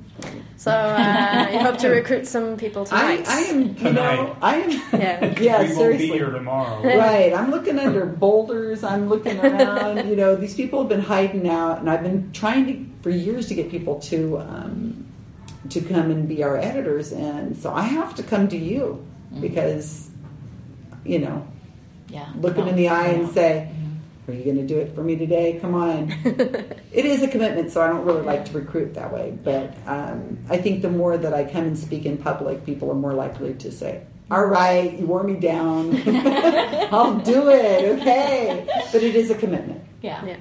[0.55, 3.27] So uh, you hope to recruit some people tonight.
[3.27, 5.35] I am, you know, I am, Yeah.
[5.41, 6.07] yeah, we won't seriously.
[6.11, 6.81] be here tomorrow.
[6.83, 7.33] right.
[7.33, 8.81] I'm looking under boulders.
[8.83, 10.07] I'm looking around.
[10.07, 12.73] You know, these people have been hiding out, and I've been trying to
[13.03, 15.05] for years to get people to um,
[15.69, 19.05] to come and be our editors, and so I have to come to you
[19.41, 20.09] because
[21.03, 21.45] you know,
[22.13, 22.29] Yeah.
[22.39, 23.69] look them in the eye and say,
[24.27, 25.57] "Are you going to do it for me today?
[25.59, 26.11] Come on."
[26.91, 29.35] it is a commitment, so I don't really like to recruit that way.
[29.43, 32.95] But um, I think the more that I come and speak in public, people are
[32.95, 35.95] more likely to say, "All right, you wore me down.
[36.93, 39.83] I'll do it." Okay, but it is a commitment.
[40.03, 40.23] Yeah.
[40.23, 40.37] Yeah.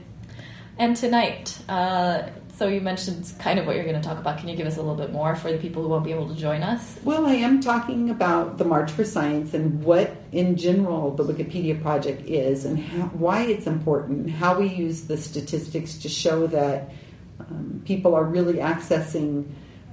[0.78, 4.38] And tonight, uh, so you mentioned kind of what you're going to talk about.
[4.38, 6.28] Can you give us a little bit more for the people who won't be able
[6.28, 6.98] to join us?
[7.02, 11.80] Well, I am talking about the March for Science and what, in general, the Wikipedia
[11.80, 16.92] project is and how, why it's important, how we use the statistics to show that
[17.40, 19.46] um, people are really accessing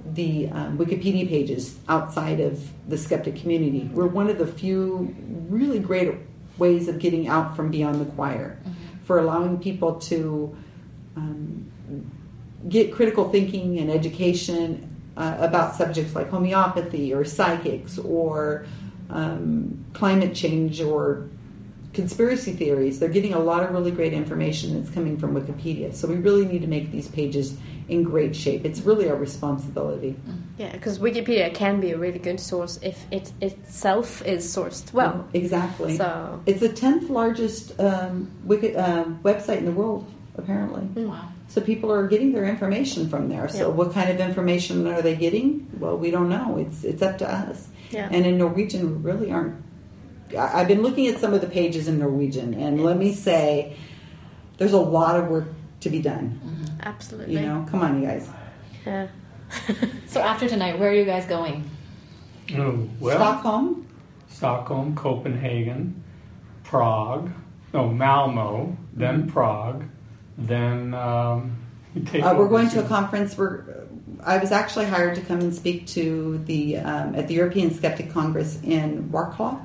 [0.04, 3.88] the um, Wikipedia pages outside of the skeptic community.
[3.92, 5.14] We're one of the few
[5.48, 6.14] really great
[6.58, 8.58] ways of getting out from beyond the choir
[9.04, 10.56] for allowing people to
[11.16, 11.70] um,
[12.68, 14.86] get critical thinking and education
[15.16, 18.66] uh, about subjects like homeopathy or psychics or
[19.10, 21.28] um, climate change or
[21.92, 23.00] conspiracy theories.
[23.00, 25.94] They're getting a lot of really great information that's coming from Wikipedia.
[25.94, 27.56] So we really need to make these pages
[27.88, 28.64] in great shape.
[28.64, 30.14] It's really our responsibility.
[30.56, 35.28] Yeah, because Wikipedia can be a really good source if it itself is sourced well.
[35.32, 35.96] Exactly.
[35.96, 40.06] So It's the 10th largest um, Wiki, um, website in the world,
[40.36, 40.82] apparently.
[40.82, 41.08] Hmm.
[41.08, 41.28] Wow.
[41.48, 43.48] So people are getting their information from there.
[43.48, 43.74] So Yeah.
[43.74, 45.66] what kind of information are they getting?
[45.78, 46.56] Well, we don't know.
[46.58, 47.68] It's it's up to us.
[47.90, 48.08] Yeah.
[48.10, 49.56] And in Norwegian, we really aren't.
[50.38, 53.76] I- I've been looking at some of the pages in Norwegian, and let me say,
[54.58, 55.48] there's a lot of work
[55.80, 56.40] to be done.
[56.44, 56.80] Mm-hmm.
[56.82, 57.34] Absolutely.
[57.34, 58.28] You know, come on, you guys.
[58.86, 59.08] Yeah.
[60.06, 61.68] So after tonight, where are you guys going?
[62.56, 63.86] Oh, well, Stockholm.
[64.28, 66.02] Stockholm, Copenhagen,
[66.62, 67.30] Prague,
[67.74, 69.30] no, Malmo, then mm-hmm.
[69.30, 69.84] Prague,
[70.40, 71.56] then um,
[72.06, 73.36] take Uh, we're going to a conference.
[73.36, 73.64] We're.
[74.22, 78.10] I was actually hired to come and speak to the um, at the European Skeptic
[78.10, 79.64] Congress in Wroclaw.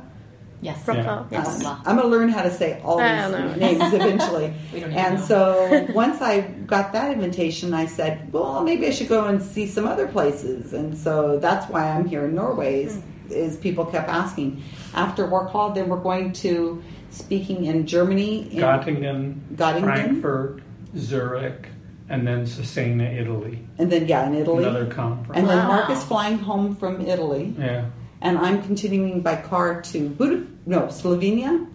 [0.61, 0.83] Yes.
[0.85, 1.43] Wroclaw, Yeah.
[1.43, 1.63] yes.
[1.63, 4.53] Um, I'm going to learn how to say all these names eventually.
[4.73, 5.25] We don't even and know.
[5.25, 9.67] so once I got that invitation, I said, well, maybe I should go and see
[9.67, 10.73] some other places.
[10.73, 12.83] And so that's why I'm here in Norway.
[12.83, 14.63] Is, is people kept asking.
[14.93, 18.51] After Wroclaw, then we're going to speaking in Germany.
[18.51, 19.83] In, Göttingen, Göttingen.
[19.83, 20.63] Frankfurt,
[20.97, 21.67] Zurich,
[22.09, 23.59] and then Cesena, Italy.
[23.77, 24.63] and then yeah, in Italy.
[24.63, 25.37] Another conference.
[25.37, 25.67] and then Wow.
[25.67, 27.53] Mark is flying home from Italy.
[27.57, 27.85] yeah.
[28.21, 31.67] and I'm continuing by car to Bud- no Slovenia.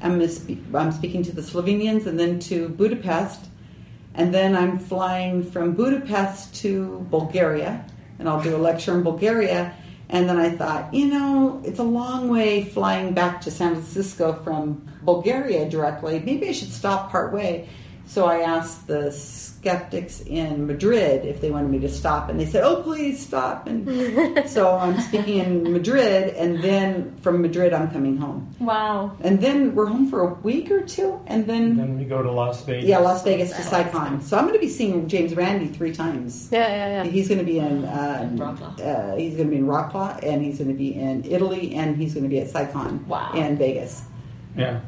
[0.00, 0.44] I'm, mis-
[0.74, 3.40] I'm speaking to the Slovenians and then to Budapest,
[4.14, 7.84] and then I'm flying from Budapest to Bulgaria,
[8.18, 9.74] and I'll do a lecture in Bulgaria.
[10.10, 14.32] And then I thought, you know, it's a long way flying back to San Francisco
[14.44, 16.18] from Bulgaria directly.
[16.24, 17.68] Maybe I should stop part way.
[18.08, 22.46] So I asked the skeptics in Madrid if they wanted me to stop, and they
[22.46, 27.90] said, "Oh, please stop." And so I'm speaking in Madrid, and then from Madrid I'm
[27.90, 29.12] coming home, Wow.
[29.20, 32.32] and then we're home for a week or two, and then Then we go to
[32.32, 32.88] Las Vegas.
[32.88, 34.22] yeah, Las Vegas to SciCon.
[34.22, 36.48] So I'm going to be seeing James Randy three times.
[36.50, 37.10] Yeah, yeah, yeah.
[37.10, 38.80] He's going to be in um, Wroclaw.
[38.80, 41.96] Uh, he's going to be in Rocklaw, and he's going to be in Italy, and
[41.96, 43.32] he's going to be at SciCon Wow.
[43.34, 44.02] in Vegas.
[44.56, 44.80] Yeah,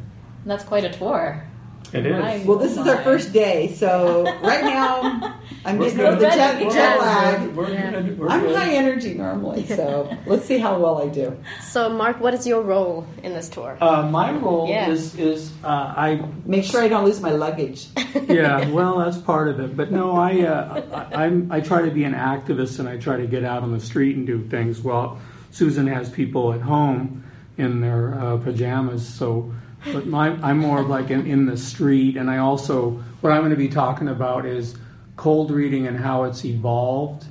[0.47, 1.45] That's quite a tour.
[1.93, 2.13] It is.
[2.13, 6.29] My- Well, this is our first day, so right now I'm We're getting over the
[6.29, 7.55] jet, jet lag.
[7.55, 7.91] We're Yeah.
[7.91, 8.19] good.
[8.19, 8.57] We're I'm good.
[8.57, 11.37] high energy normally, so let's see how well I do.
[11.63, 13.77] So, Mark, what is your role in this tour?
[13.81, 14.89] Uh, my role Yeah.
[14.89, 17.89] is is uh, I Make sure I don't lose my luggage.
[18.29, 21.91] yeah well that's part of it but no I uh, I, I'm, I try to
[21.91, 24.81] be an activist and I try to get out on the street and do things
[24.83, 25.19] well
[25.53, 27.25] Susan has people at home
[27.57, 29.53] in their uh, pajamas so
[29.93, 33.41] but my, I'm more of like in, in the street and I also what I'm
[33.41, 34.77] going to be talking about is
[35.17, 37.27] cold reading and how it's evolved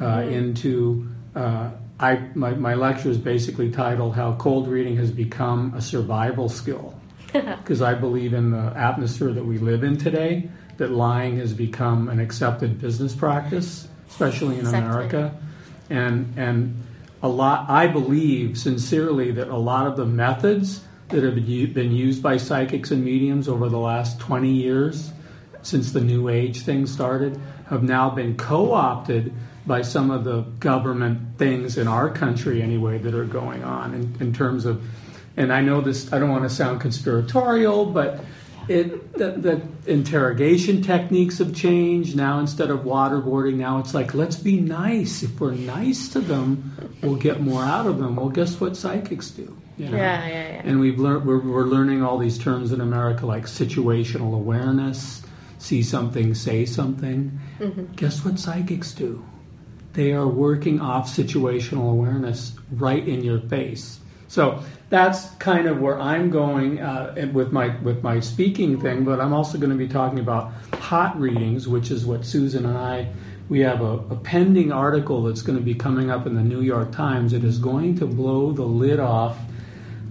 [0.00, 5.74] uh, into uh, I my, my lecture is basically titled how cold reading has become
[5.74, 6.98] a survival skill
[7.32, 12.08] because I believe in the atmosphere that we live in today, that lying has become
[12.08, 14.88] an accepted business practice, especially in Exactly.
[14.88, 15.36] America.
[15.90, 16.82] And, and
[17.22, 22.22] a lot, I believe sincerely that a lot of the methods that have been used
[22.22, 25.12] by psychics and mediums over the last 20 years,
[25.62, 29.32] since the New Age thing started, have now been co opted
[29.66, 34.16] by some of the government things in our country, anyway, that are going on in,
[34.20, 34.82] in terms of
[35.36, 38.20] and I know this, I don't want to sound conspiratorial, but
[38.68, 42.16] it, the, the interrogation techniques have changed.
[42.16, 45.22] Now, instead of waterboarding, now it's like, let's be nice.
[45.22, 48.16] If we're nice to them, we'll get more out of them.
[48.16, 49.56] Well, guess what psychics do?
[49.76, 49.96] You know?
[49.96, 50.62] Yeah, yeah, yeah.
[50.64, 55.22] And we've learned, we're, we're learning all these terms in America like situational awareness,
[55.58, 57.40] see something, say something.
[57.96, 59.24] Guess what psychics do?
[59.94, 64.00] They are working off situational awareness right in your face.
[64.28, 69.04] So that's kind of where I'm going uh, with my with my speaking thing.
[69.04, 72.76] But I'm also going to be talking about hot readings, which is what Susan and
[72.76, 73.12] I
[73.48, 76.62] we have a, a pending article that's going to be coming up in the New
[76.62, 77.32] York Times.
[77.32, 79.38] It is going to blow the lid off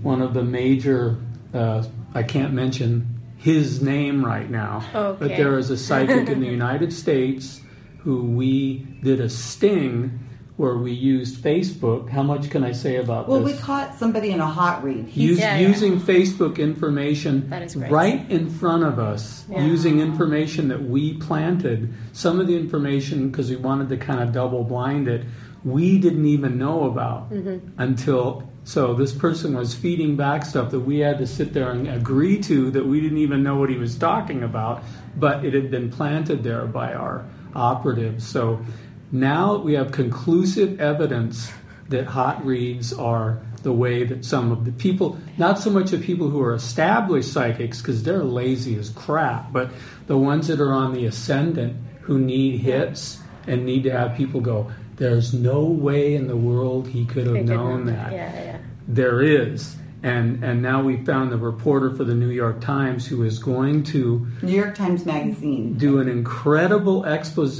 [0.03, 1.17] one of the major.
[1.53, 1.83] Uh,
[2.13, 6.93] I can't mention his name right now, but there is a psychic in the United
[6.93, 7.61] States
[7.99, 10.19] who we did a sting
[10.57, 12.09] where we used Facebook.
[12.09, 13.53] How much can I say about Well, this?
[13.55, 15.05] we caught somebody in a hot read.
[15.07, 15.67] He's, Use, Yeah, yeah.
[15.67, 17.91] using Facebook information That is great.
[17.91, 19.65] right in front of us, Yeah.
[19.65, 21.91] using information that we planted.
[22.11, 25.25] Some of the information, because we wanted to kind of double blind it,
[25.65, 27.69] we didn't even know about Mm-hmm.
[27.81, 28.43] until.
[28.65, 32.39] So this person was feeding back stuff that we had to sit there and agree
[32.43, 34.83] to that we didn't even know what he was talking about,
[35.17, 38.25] but it had been planted there by our operatives.
[38.25, 38.63] So
[39.11, 41.51] now we have conclusive evidence
[41.89, 45.97] that hot reads are the way that some of the people, not so much the
[45.97, 49.71] people who are established psychics, because they're lazy as crap, but
[50.07, 54.41] the ones that are on the ascendant who need hits and need to have people
[54.41, 54.71] go,
[55.03, 57.97] there's no way in the world he could have known didn't.
[57.97, 58.57] that Yeah, yeah.
[58.87, 59.75] there is.
[60.01, 63.83] And, and now we found the reporter for the New York Times who is going
[63.83, 65.73] to New York Times Magazine.
[65.77, 67.59] do an incredible expose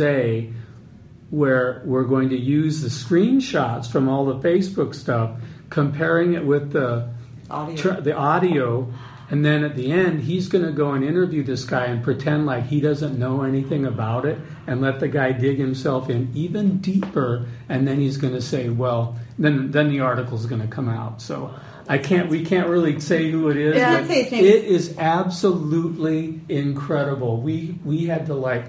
[1.29, 5.31] where we're going to use the screenshots from all the Facebook stuff,
[5.69, 7.09] comparing it with the
[7.49, 7.75] Audio.
[7.75, 8.93] tr- the audio,
[9.29, 12.45] and then at the end, he's going to go and interview this guy and pretend
[12.45, 16.77] like he doesn't know anything about it, and let the guy dig himself in even
[16.79, 20.89] deeper, and then he's going to say, "Well," then then the article's going to come
[20.89, 21.21] out.
[21.21, 21.53] So.
[21.85, 22.29] I can't.
[22.29, 23.75] We can't really say who it is.
[23.75, 27.41] Yeah, I'd say it is absolutely incredible.
[27.41, 28.63] We we had to like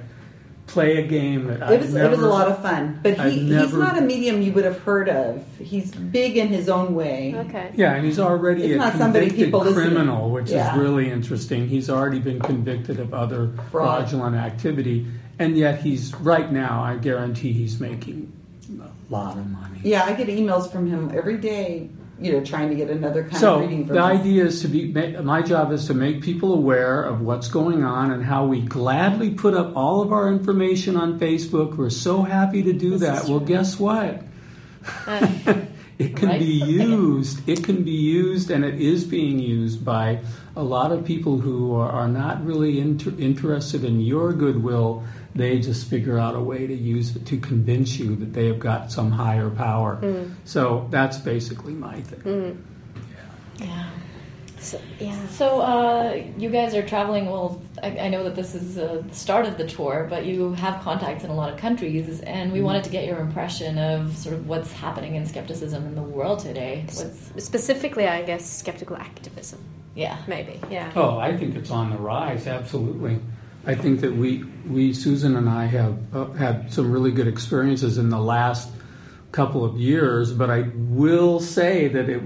[0.66, 3.32] play a game that It was I've it was a lot of fun, but I've
[3.32, 5.44] he, he's not a medium you would have heard of.
[5.58, 7.34] He's big in his own way.
[7.36, 7.70] Okay.
[7.76, 10.72] Yeah, and he's already It's a not somebody convicted people listen criminal, which Yeah.
[10.74, 11.68] is really interesting.
[11.68, 14.08] He's already been convicted of other Fraud.
[14.08, 15.06] fraudulent activity,
[15.38, 16.82] and yet he's right now.
[16.82, 18.32] I guarantee he's making
[18.80, 19.80] a lot of money.
[19.82, 21.90] Yeah, I get emails from him every day.
[22.20, 24.20] You know, trying to get another kind So of reading from the him.
[24.20, 24.92] idea is to be.
[25.22, 29.30] My job is to make people aware of what's going on and how we gladly
[29.30, 31.76] put up all of our information on Facebook.
[31.76, 33.24] We're so happy to do that.
[33.28, 34.22] Well, guess what?
[35.98, 36.38] it can Right.
[36.40, 37.48] be used.
[37.48, 40.20] It can be used, and it is being used by
[40.56, 45.02] a lot of people who are, are not really inter- interested in your goodwill.
[45.34, 48.60] They just figure out a way to use it to convince you that they have
[48.60, 49.98] got some higher power.
[50.44, 52.64] So that's basically my thing.
[53.58, 53.90] Yeah.
[54.60, 55.26] So, yeah.
[55.26, 57.26] So uh, you guys are traveling.
[57.26, 60.54] Well, I, I know that this is uh, the start of the tour, but you
[60.54, 64.16] have contacts in a lot of countries, and we wanted to get your impression of
[64.16, 66.86] sort of what's happening in skepticism in the world today.
[66.94, 69.60] What's Specifically, I guess, skeptical activism.
[69.94, 70.16] yeah.
[70.26, 70.90] Maybe, yeah.
[70.96, 72.46] Oh, I think it's on the rise.
[72.46, 73.20] Absolutely.
[73.66, 77.96] I think that we, we Susan and I have uh, had some really good experiences
[77.98, 78.70] in the last
[79.32, 82.22] couple of years, but I will say that it,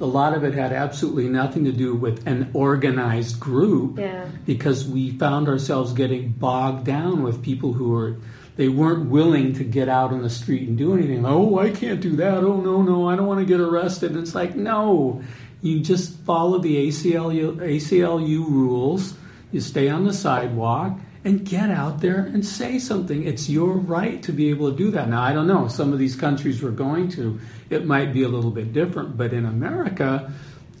[0.00, 4.26] a lot of it had absolutely nothing to do with an organized group Yeah.
[4.44, 8.16] because we found ourselves getting bogged down with people who were
[8.56, 11.26] they weren't willing to get out on the street and do anything.
[11.26, 12.38] Oh, I can't do that.
[12.38, 14.12] Oh no, no, I don't want to get arrested.
[14.12, 15.22] And it's like, no.
[15.60, 19.12] You just follow the ACLU, ACLU rules.
[19.52, 23.26] You stay on the sidewalk and get out there and say something.
[23.26, 25.08] It's your right to be able to do that.
[25.08, 25.66] Now, I don't know.
[25.66, 29.16] Some of these countries we're going to, it might be a little bit different.
[29.16, 30.32] But in America,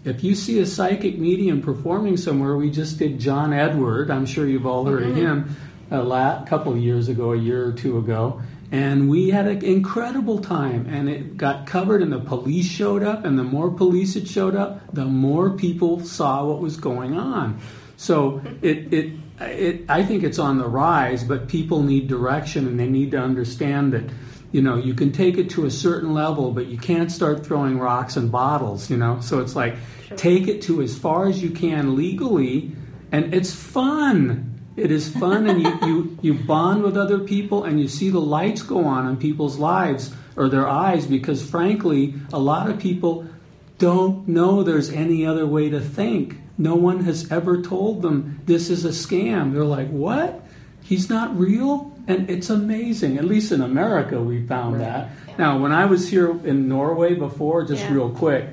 [0.04, 4.08] if you see a psychic medium performing somewhere, we just did John Edward.
[4.08, 5.18] I'm sure you've all heard of mm-hmm.
[5.18, 5.56] him
[5.90, 8.40] a la- couple of years ago, a year or two ago.
[8.70, 13.24] And we had an incredible time, and it got covered, and the police showed up.
[13.24, 17.60] And the more police that showed up, the more people saw what was going on.
[17.96, 22.78] So it, it, it, I think it's on the rise, but people need direction, and
[22.78, 24.04] they need to understand that
[24.52, 27.78] you know you can take it to a certain level but you can't start throwing
[27.78, 29.20] rocks and bottles you know?
[29.20, 29.76] So it's like
[30.16, 32.72] take it to as far as you can legally
[33.12, 34.52] and it's fun.
[34.76, 38.20] It is fun and you, you you bond with other people and you see the
[38.20, 43.26] lights go on in people's lives or their eyes because frankly a lot of people
[43.78, 48.70] don't know there's any other way to think no one has ever told them this
[48.70, 49.52] is a scam.
[49.52, 50.42] They're like what?
[50.82, 51.92] He's not real?
[52.08, 53.18] And it's amazing.
[53.18, 55.10] At least in america we found that.
[55.38, 57.92] Now when i was here in norway before just Yeah.
[57.94, 58.46] real quick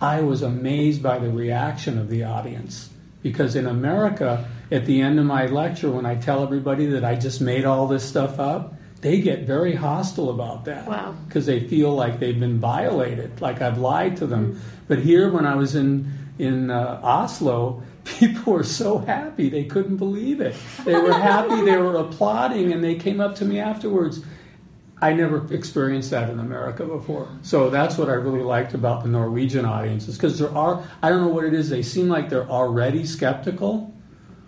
[0.00, 2.90] i was amazed by the reaction of the audience.
[3.22, 7.14] Because in america at the end of my lecture when i tell everybody that i
[7.16, 10.86] just made all this stuff up they get very hostile about that.
[10.86, 11.14] Wow.
[11.26, 14.52] because they feel like they've been violated like i've lied to them.
[14.52, 14.60] Mm-hmm.
[14.86, 19.96] But here when i was in in uh, oslo people were so happy they couldn't
[19.96, 24.22] believe it they were happy they were applauding and they came up to me afterwards
[25.00, 27.28] I never experienced that in America before.
[27.42, 31.20] So that's what I really liked about the Norwegian audiences because there are, I don't
[31.20, 33.94] know what it is, they seem like they're already skeptical.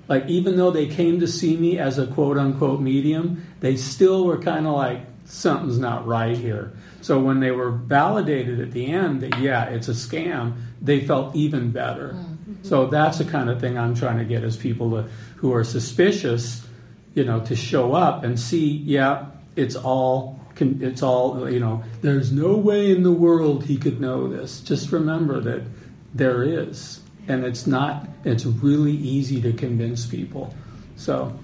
[0.09, 4.25] Like, even though they came to see me as a quote unquote medium, they still
[4.25, 6.73] were kind of like, something's not right here.
[7.01, 11.35] So when they were validated at the end that, yeah, it's a scam, they felt
[11.37, 12.17] even better.
[12.63, 15.65] So that's the kind of thing I'm trying to get as people to, who are
[15.65, 16.67] suspicious,
[17.15, 19.27] you know, to show up and see, yeah,
[19.57, 21.83] it's all can, it's all you know.
[22.03, 24.61] There's no way in the world he could know this.
[24.61, 25.63] Just remember that
[26.15, 28.07] there is, and it's not.
[28.25, 30.55] It's really easy to convince people.
[30.97, 31.39] So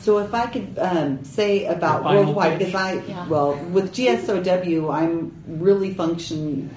[0.00, 3.26] So if I could um, say about worldwide, because I, Yeah.
[3.28, 6.70] well, with GSOW, I'm really function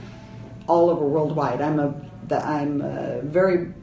[0.68, 1.62] all over worldwide.
[1.62, 1.94] I'm a,
[2.28, 3.74] the, I'm uh very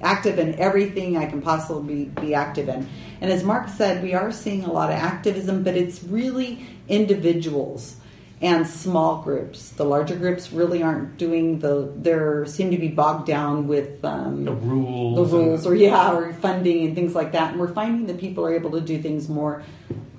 [0.00, 2.88] active in everything I can possibly be, be active in.
[3.20, 7.96] And as Mark said, we are seeing a lot of activism, but it's really individuals
[8.40, 9.70] and small groups.
[9.70, 11.92] The larger groups really aren't doing the.
[11.96, 16.32] They seem to be bogged down with um, the rules, the rules or yeah or
[16.34, 19.28] funding and things like that and we're finding that people are able to do things
[19.28, 19.64] more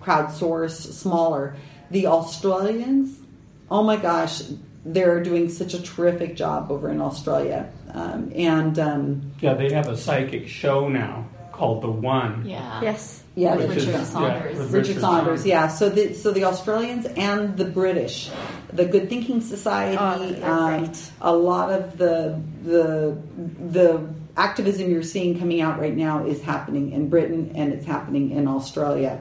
[0.02, 1.56] crowdsourced smaller
[1.92, 3.20] the Australians,
[3.70, 4.42] oh my gosh,
[4.86, 7.70] they're doing such a terrific job over in Australia.
[7.94, 12.46] Um, and um, Yeah, they have a psychic show now called The One.
[12.48, 12.82] Yeah.
[12.82, 13.22] Yes.
[13.36, 14.58] yeah, With Which is- Richard yeah, Saunders.
[14.58, 15.68] with Richard Saunders, yeah.
[15.68, 18.30] So the so the Australians and the British,
[18.72, 21.12] the Good Thinking Society, Oh, um, great.
[21.20, 23.18] a lot of the the
[23.70, 24.08] the
[24.38, 28.48] activism you're seeing coming out right now is happening in Britain and it's happening in
[28.48, 29.20] Australia.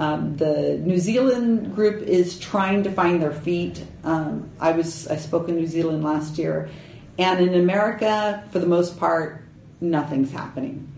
[0.00, 3.84] Um, the New Zealand group is trying to find their feet.
[4.02, 6.70] Um, I was I spoke in New Zealand last year,
[7.18, 9.44] and in America, for the most part,
[9.78, 10.89] nothing's happening.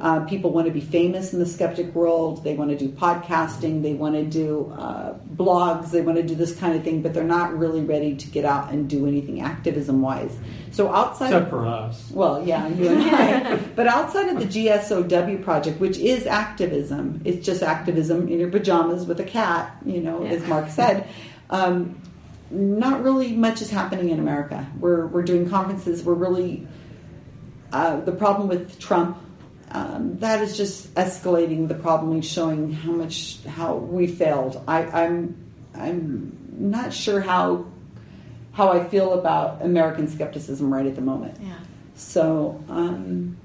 [0.00, 2.42] Uh, people want to be famous in the skeptic world.
[2.42, 3.82] They want to do podcasting.
[3.82, 5.90] They want to do uh, blogs.
[5.90, 8.44] They want to do this kind of thing, but they're not really ready to get
[8.44, 10.36] out and do anything activism wise.
[10.72, 12.10] So outside Except of for us.
[12.10, 13.56] well, yeah, you and I.
[13.76, 19.06] but outside of the GSOW project, which is activism, it's just activism in your pajamas
[19.06, 21.08] with a cat, you know, as Mark said.
[21.48, 22.00] Um,
[22.50, 24.66] not really much is happening in America.
[24.78, 26.02] We're we're doing conferences.
[26.04, 26.66] We're really
[27.72, 29.18] uh, the problem with Trump.
[29.76, 34.62] Um, that is just escalating the problem and showing how much how we failed.
[34.66, 35.36] I, I'm
[35.74, 37.66] I'm not sure how
[38.52, 41.36] how I feel about American skepticism right at the moment.
[41.42, 41.58] Yeah.
[41.94, 43.36] So, um,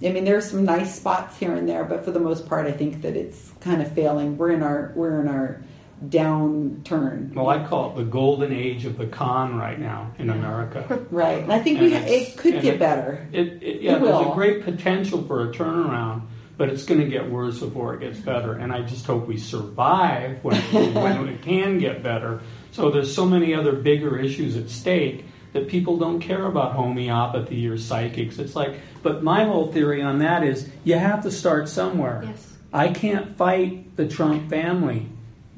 [0.00, 2.72] I mean, there's some nice spots here and there, but for the most part, I
[2.72, 4.38] think that it's kind of failing.
[4.38, 5.60] We're in our we're in our
[6.08, 7.34] downturn.
[7.34, 11.04] Well, I call it the golden age of the con right now in America.
[11.10, 13.26] right, and I think we And ha- it could get it- better.
[13.32, 16.22] It, it, yeah, It there's a great potential for a turnaround,
[16.56, 18.54] but it's going to get worse before it gets better.
[18.54, 20.60] And I just hope we survive when,
[20.94, 22.40] when it can get better.
[22.72, 27.66] So there's so many other bigger issues at stake that people don't care about homeopathy
[27.68, 28.38] or psychics.
[28.38, 32.22] It's like, but my whole theory on that is you have to start somewhere.
[32.24, 32.46] Yes.
[32.72, 35.08] I can't fight the Trump family,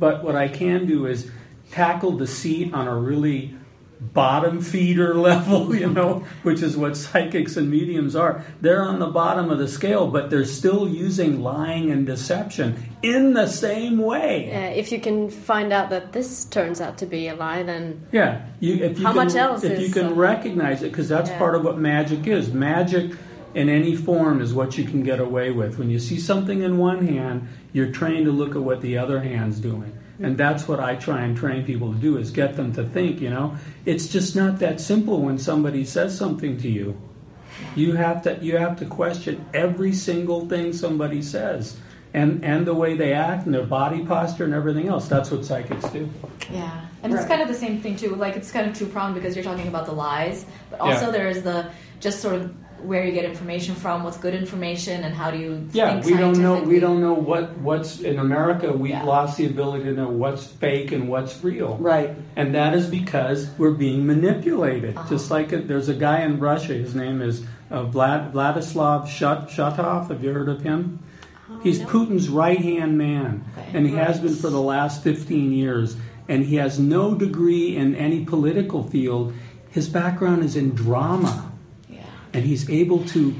[0.02, 1.30] but what I can do is
[1.70, 3.54] tackle deceit on a really
[4.00, 8.44] bottom feeder level, you know, which is what psychics and mediums are.
[8.60, 13.34] They're on the bottom of the scale, but they're still using lying and deception in
[13.34, 14.50] the same way.
[14.52, 18.04] Uh, if you can find out that this turns out to be a lie, then
[18.10, 21.08] Yeah, you, if you How can, much else if you can uh, recognize it, because
[21.08, 21.38] that's Yeah.
[21.38, 22.52] part of what magic is.
[22.52, 23.12] Magic
[23.54, 25.78] in any form is what you can get away with.
[25.78, 29.20] When you see something in one hand, you're trained to look at what the other
[29.20, 29.92] hand's doing.
[30.20, 33.20] And that's what I try and train people to do is get them to think,
[33.20, 33.56] you know,
[33.86, 37.00] it's just not that simple when somebody says something to you.
[37.74, 41.76] You have to you have to question every single thing somebody says.
[42.14, 45.08] And and the way they act and their body posture and everything else.
[45.08, 46.08] That's what psychics do.
[46.52, 48.14] Yeah, and it's kind of the same thing too.
[48.14, 51.10] Like it's kind of two pronged because you're talking about the lies, but also Yeah.
[51.10, 51.70] there's the
[52.00, 52.54] just sort of
[52.84, 56.14] where you get information from, what's good information, and how do you Yeah, think we
[56.20, 56.62] don't know.
[56.62, 58.72] We don't know what what's in America.
[58.72, 59.04] We've Yeah.
[59.04, 62.10] lost the ability to know what's fake and what's real, Right.
[62.36, 64.96] and that is because we're being manipulated.
[64.96, 65.08] Uh-huh.
[65.08, 66.74] Just like it, there's a guy in Russia.
[66.74, 70.08] His name is uh, Vlad, Vladislav Shut, Shutov.
[70.08, 70.98] Have you heard of him?
[71.62, 73.68] He's Putin's right hand man, Okay.
[73.78, 75.96] and he has been for the last 15 years.
[76.28, 79.32] And he has no degree in any political field.
[79.70, 81.51] His background is in drama Yeah,
[82.32, 83.34] and he's able to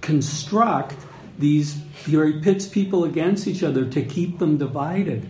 [0.00, 0.96] construct
[1.38, 1.78] these
[2.08, 5.28] where he pits people against each other to keep them divided.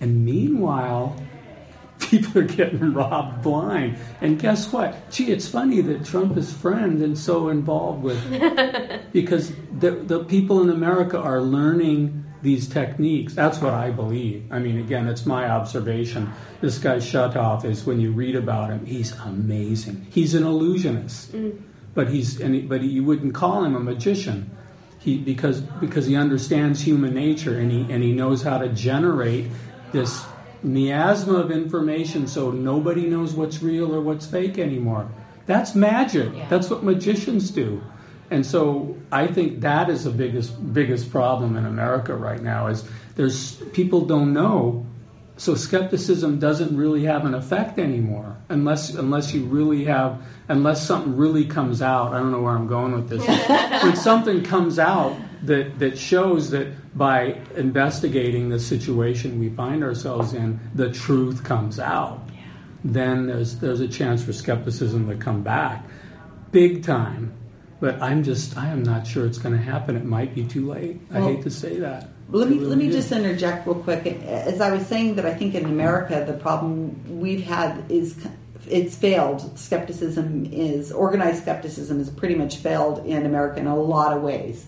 [0.00, 1.16] And meanwhile
[1.98, 3.98] people are getting robbed blind.
[4.20, 5.10] And guess what?
[5.10, 8.20] Gee it's funny that trump is friend and so involved with
[9.12, 13.34] because the, the people in america are learning these techniques.
[13.34, 14.46] That's what i believe.
[14.52, 16.30] I mean again it's my observation.
[16.60, 20.06] This guy shutoff is when you read about him he's amazing.
[20.10, 21.62] He's an illusionist mm.
[21.96, 24.50] But he's he, but you wouldn't call him a magician.
[25.00, 29.46] He because because he understands human nature and he and he knows how to generate
[29.90, 30.24] this
[30.62, 35.08] miasma of information so nobody knows what's real or what's fake anymore.
[35.46, 36.32] That's magic.
[36.34, 36.48] Yeah.
[36.48, 37.82] that's what magicians do.
[38.30, 42.84] And so I think that is the biggest biggest problem in America right now is
[43.14, 44.84] there's people don't know
[45.38, 51.16] so skepticism doesn't really have an effect anymore unless unless you really have unless something
[51.16, 52.14] really comes out.
[52.14, 53.26] I don't know where i'm going with this.
[53.82, 60.32] When something comes out that that shows that by investigating the situation we find ourselves
[60.32, 62.22] in the truth comes out
[62.82, 65.84] then there's there's a chance for skepticism to come back.
[66.50, 67.34] Big time.
[67.78, 69.96] But i'm just i am not sure it's going to happen.
[69.96, 70.98] It might be too late.
[71.12, 74.04] I hate to say that Let me let me just interject real quick.
[74.06, 78.26] As I was saying that I think in America the problem we've had is
[78.68, 79.56] it's failed.
[79.56, 84.66] Skepticism is organized skepticism has pretty much failed in America in a lot of ways,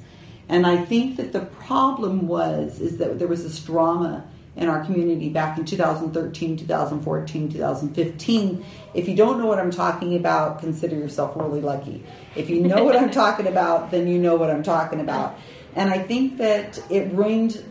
[0.48, 4.24] and I think that the problem was is that there was this drama
[4.58, 8.66] in our community back in 2013, 2014, 2015.
[8.92, 12.04] If you don't know what I'm talking about, consider yourself really lucky.
[12.34, 15.38] If you know what I'm talking about, then you know what I'm talking about.
[15.78, 17.64] And I think that it ruined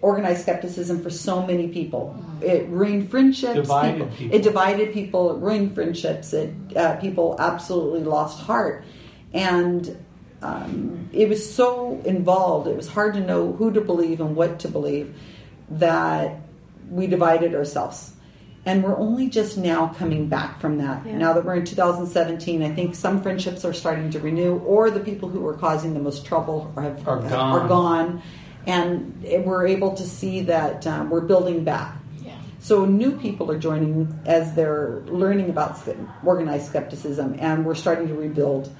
[0.00, 2.24] organized skepticism for so many people.
[2.40, 3.54] It ruined friendships.
[3.54, 4.36] Divided people.
[4.36, 5.36] It divided people.
[5.36, 6.32] It ruined friendships.
[6.32, 8.84] It uh, people absolutely lost heart,
[9.34, 10.04] and
[10.40, 12.68] um, it was so involved.
[12.68, 15.16] It was hard to know who to believe and what to believe
[15.70, 16.40] that
[16.88, 18.12] we divided ourselves.
[18.68, 21.06] And we're only just now coming back from that.
[21.06, 21.16] Yeah.
[21.16, 25.00] Now that we're in 2017, I think some friendships are starting to renew, or the
[25.00, 27.32] people who were causing the most trouble are, have, Are gone.
[27.32, 28.22] are gone.
[28.66, 31.96] And we're able to see that um, we're building back.
[32.22, 32.36] Yeah.
[32.58, 35.80] So new people are joining as they're learning about
[36.22, 38.70] organized skepticism, and we're starting to rebuild.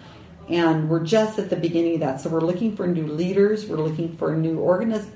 [0.51, 2.21] And we're just at the beginning of that.
[2.21, 3.65] So we're looking for new leaders.
[3.65, 5.09] We're looking for new organiz-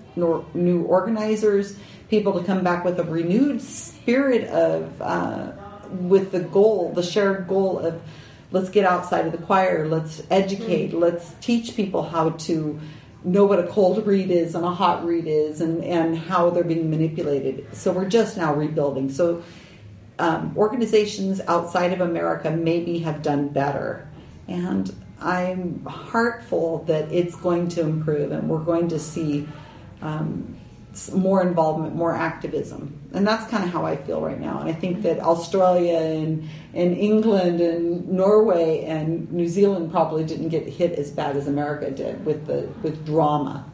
[0.55, 1.77] new organizers,
[2.09, 3.61] people to come back with a renewed
[4.03, 5.53] spirit of, uh,
[5.91, 8.03] with the goal, the shared goal of,
[8.51, 9.89] let's get outside of the choir.
[9.89, 10.93] Let's educate.
[10.93, 12.81] Let's teach people how to
[13.25, 16.65] know what a cold read is and a hot read is and, and how they're
[16.65, 17.75] being manipulated.
[17.75, 19.11] So we're just now rebuilding.
[19.11, 19.43] So
[20.19, 24.09] um, organizations outside of America maybe have done better.
[24.49, 29.49] And I'm heartful that it's going to improve and we're going to see
[30.01, 30.59] um,
[31.13, 32.99] more involvement, more activism.
[33.15, 34.61] And that's kind of how I feel right now.
[34.61, 40.49] And I think that Australia and, and England and Norway and New Zealand probably didn't
[40.49, 43.65] get hit as bad as America did with the with drama.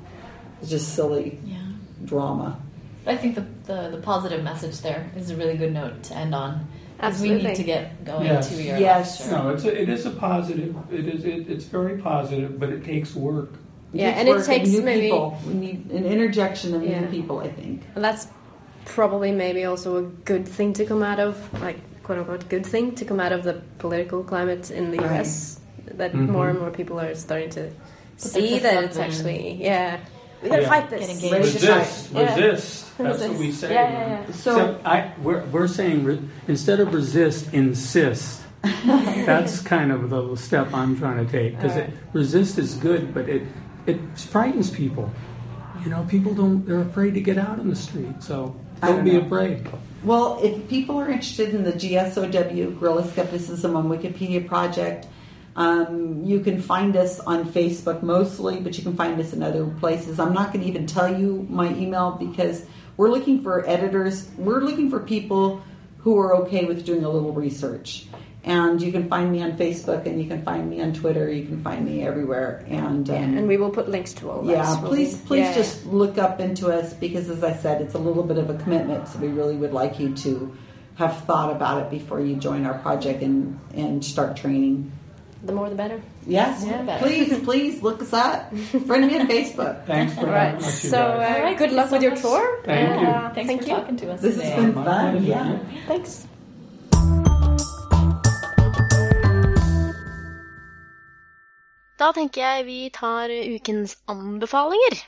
[0.61, 1.57] It's just silly Yeah.
[2.05, 2.61] drama.
[3.05, 6.17] But I think the, the, the positive message there is a really good note to
[6.17, 6.67] end on.
[6.97, 8.49] Because we need to get going Yes.
[8.49, 9.21] to your Yes.
[9.21, 9.37] lecture.
[9.45, 10.75] No, it's a, it is a positive.
[10.93, 13.51] It is it, it's very positive, but it takes work.
[13.93, 15.39] Yeah, and it takes new maybe- people.
[15.47, 17.01] We need an interjection of Yeah.
[17.01, 17.39] new people.
[17.41, 17.83] I think.
[17.95, 18.29] And that's
[18.85, 22.95] probably maybe also a good thing to come out of, like quote unquote, good thing
[22.97, 25.21] to come out of the political climate in the Right.
[25.21, 25.61] US.
[25.97, 26.29] That Mhm.
[26.29, 27.71] more and more people are starting to their
[28.19, 29.97] see that up it's actually, yeah,
[30.43, 30.69] we gotta Yeah.
[30.69, 31.01] fight this.
[31.01, 31.33] Get engaged.
[31.33, 32.21] Ready to Resist, fight.
[32.23, 32.35] Yeah.
[32.47, 32.99] resist.
[32.99, 33.73] That's what we say.
[33.75, 34.33] Yeah, yeah, yeah.
[34.33, 38.43] So Except I, we're, we're saying re, instead of resist, insist.
[38.87, 41.91] That's kind of the step I'm trying to take because Alright.
[42.13, 43.43] resist is good, but it
[43.87, 45.11] it frightens people.
[45.85, 49.05] You know, people don't they're afraid to get out in the street, so don't don't
[49.05, 49.21] be know.
[49.21, 49.67] afraid.
[50.05, 55.07] Well, if people are interested in the GSOW Guerrilla Skepticism on Wikipedia project,
[55.57, 59.67] um, you can find us on Facebook mostly, but you can find us in other
[59.67, 60.21] places.
[60.21, 62.65] I'm not going to even tell you my email because
[62.97, 64.29] we're looking for editors.
[64.37, 65.63] We're looking for people
[65.99, 68.07] who are okay with doing a little research.
[68.49, 71.31] And you can find me on Facebook, and you can find me on Twitter.
[71.31, 72.65] You can find me everywhere.
[72.69, 74.51] And um, Yeah, and we will put links to all that.
[74.53, 75.27] yeah, will please, we?
[75.27, 75.55] please Yeah.
[75.55, 78.55] just look up into us because, as I said, it's a little bit of a
[78.55, 79.07] commitment.
[79.09, 80.57] So we really would like you to
[80.97, 84.91] have thought about it before you join our project and and start training.
[85.45, 86.01] the more the better.
[86.27, 86.99] Yes, Yeah.
[86.99, 88.53] please, please look us up.
[88.89, 89.85] Friend me on Facebook.
[89.93, 92.07] Thanks for All right, having us, so uh, All right, good luck you with so
[92.09, 92.23] your much.
[92.23, 92.63] tour.
[92.65, 93.07] Thank and, you.
[93.07, 93.75] uh, Thanks thank for you.
[93.77, 94.51] talking to us This today.
[94.51, 94.85] has been fun.
[94.85, 95.25] pleasure.
[95.27, 95.59] Yeah.
[95.87, 96.27] Thanks.
[101.99, 105.01] Da tenker jeg vi tar ukens anbefalinger.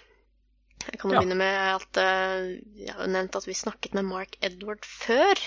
[0.91, 1.21] Jeg kan Ja.
[1.21, 5.39] begynne med at eh, jeg har jo nevnt at vi snakket med Mark Edward før.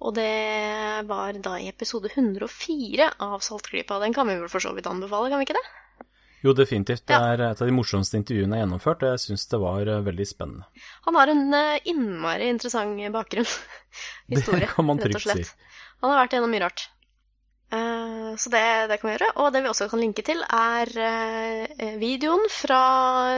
[0.00, 3.98] Og det var da i episode 104 av Saltklypa.
[4.00, 5.66] Den kan vi vel for så vidt anbefale, kan vi ikke det?
[6.40, 7.04] Jo, definitivt.
[7.04, 9.90] Det er et av de morsomste intervjuene jeg har gjennomført, og jeg syns det var
[9.92, 10.64] eh, veldig spennende.
[11.04, 13.44] Han har en eh, innmari interessant bakgrunn.
[14.32, 15.68] Historie, kan man rett og trygt si.
[16.00, 16.86] Han har vært gjennom mye rart.
[17.72, 19.32] Eh, så det, det kan vi gjøre.
[19.42, 22.82] Og det vi også kan linke til, er eh, videoen fra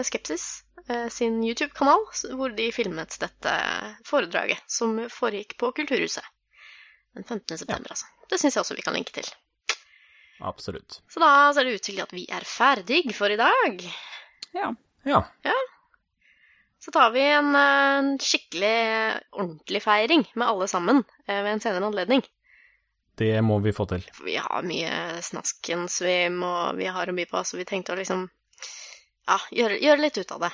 [0.07, 0.47] Skepsis
[0.89, 2.07] eh, sin YouTube-kanal,
[2.39, 3.57] hvor de filmet dette
[4.09, 6.25] foredraget som foregikk på Kulturhuset
[7.13, 7.59] den 15.
[7.59, 8.09] september, altså.
[8.31, 9.27] Det syns jeg også vi kan linke til.
[10.43, 11.03] Absolutt.
[11.13, 13.85] Så da ser det ut til at vi er ferdig for i dag.
[14.57, 14.73] Ja.
[15.45, 15.57] Ja.
[16.83, 18.77] Så tar vi en, en skikkelig
[19.31, 22.25] ordentlig feiring med alle sammen eh, ved en senere anledning.
[23.19, 24.05] Det må vi få til.
[24.17, 27.93] For vi har mye snaskens vi må Vi har å by på, så vi tenkte
[27.93, 28.29] å liksom
[29.29, 30.53] Ja, gjøre, gjøre litt ut av det.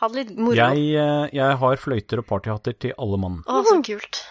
[0.00, 0.56] Ha det litt moro.
[0.58, 3.38] Jeg, eh, jeg har fløyter og partyhatter til alle mann.
[3.46, 4.24] Å, så kult.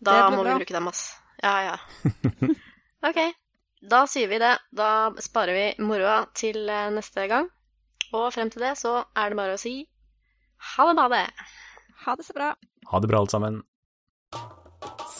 [0.00, 0.54] Da må bra.
[0.56, 1.04] vi bruke dem, ass.
[1.44, 1.76] Ja, ja.
[3.06, 3.20] Ok,
[3.86, 4.54] da sier vi det.
[4.74, 4.88] Da
[5.22, 7.50] sparer vi moroa til eh, neste gang.
[8.16, 9.76] Og frem til det så er det bare å si
[10.74, 11.22] ha det, bade.
[12.06, 12.54] Ha det så bra.
[12.90, 13.62] Ha det bra, alle sammen.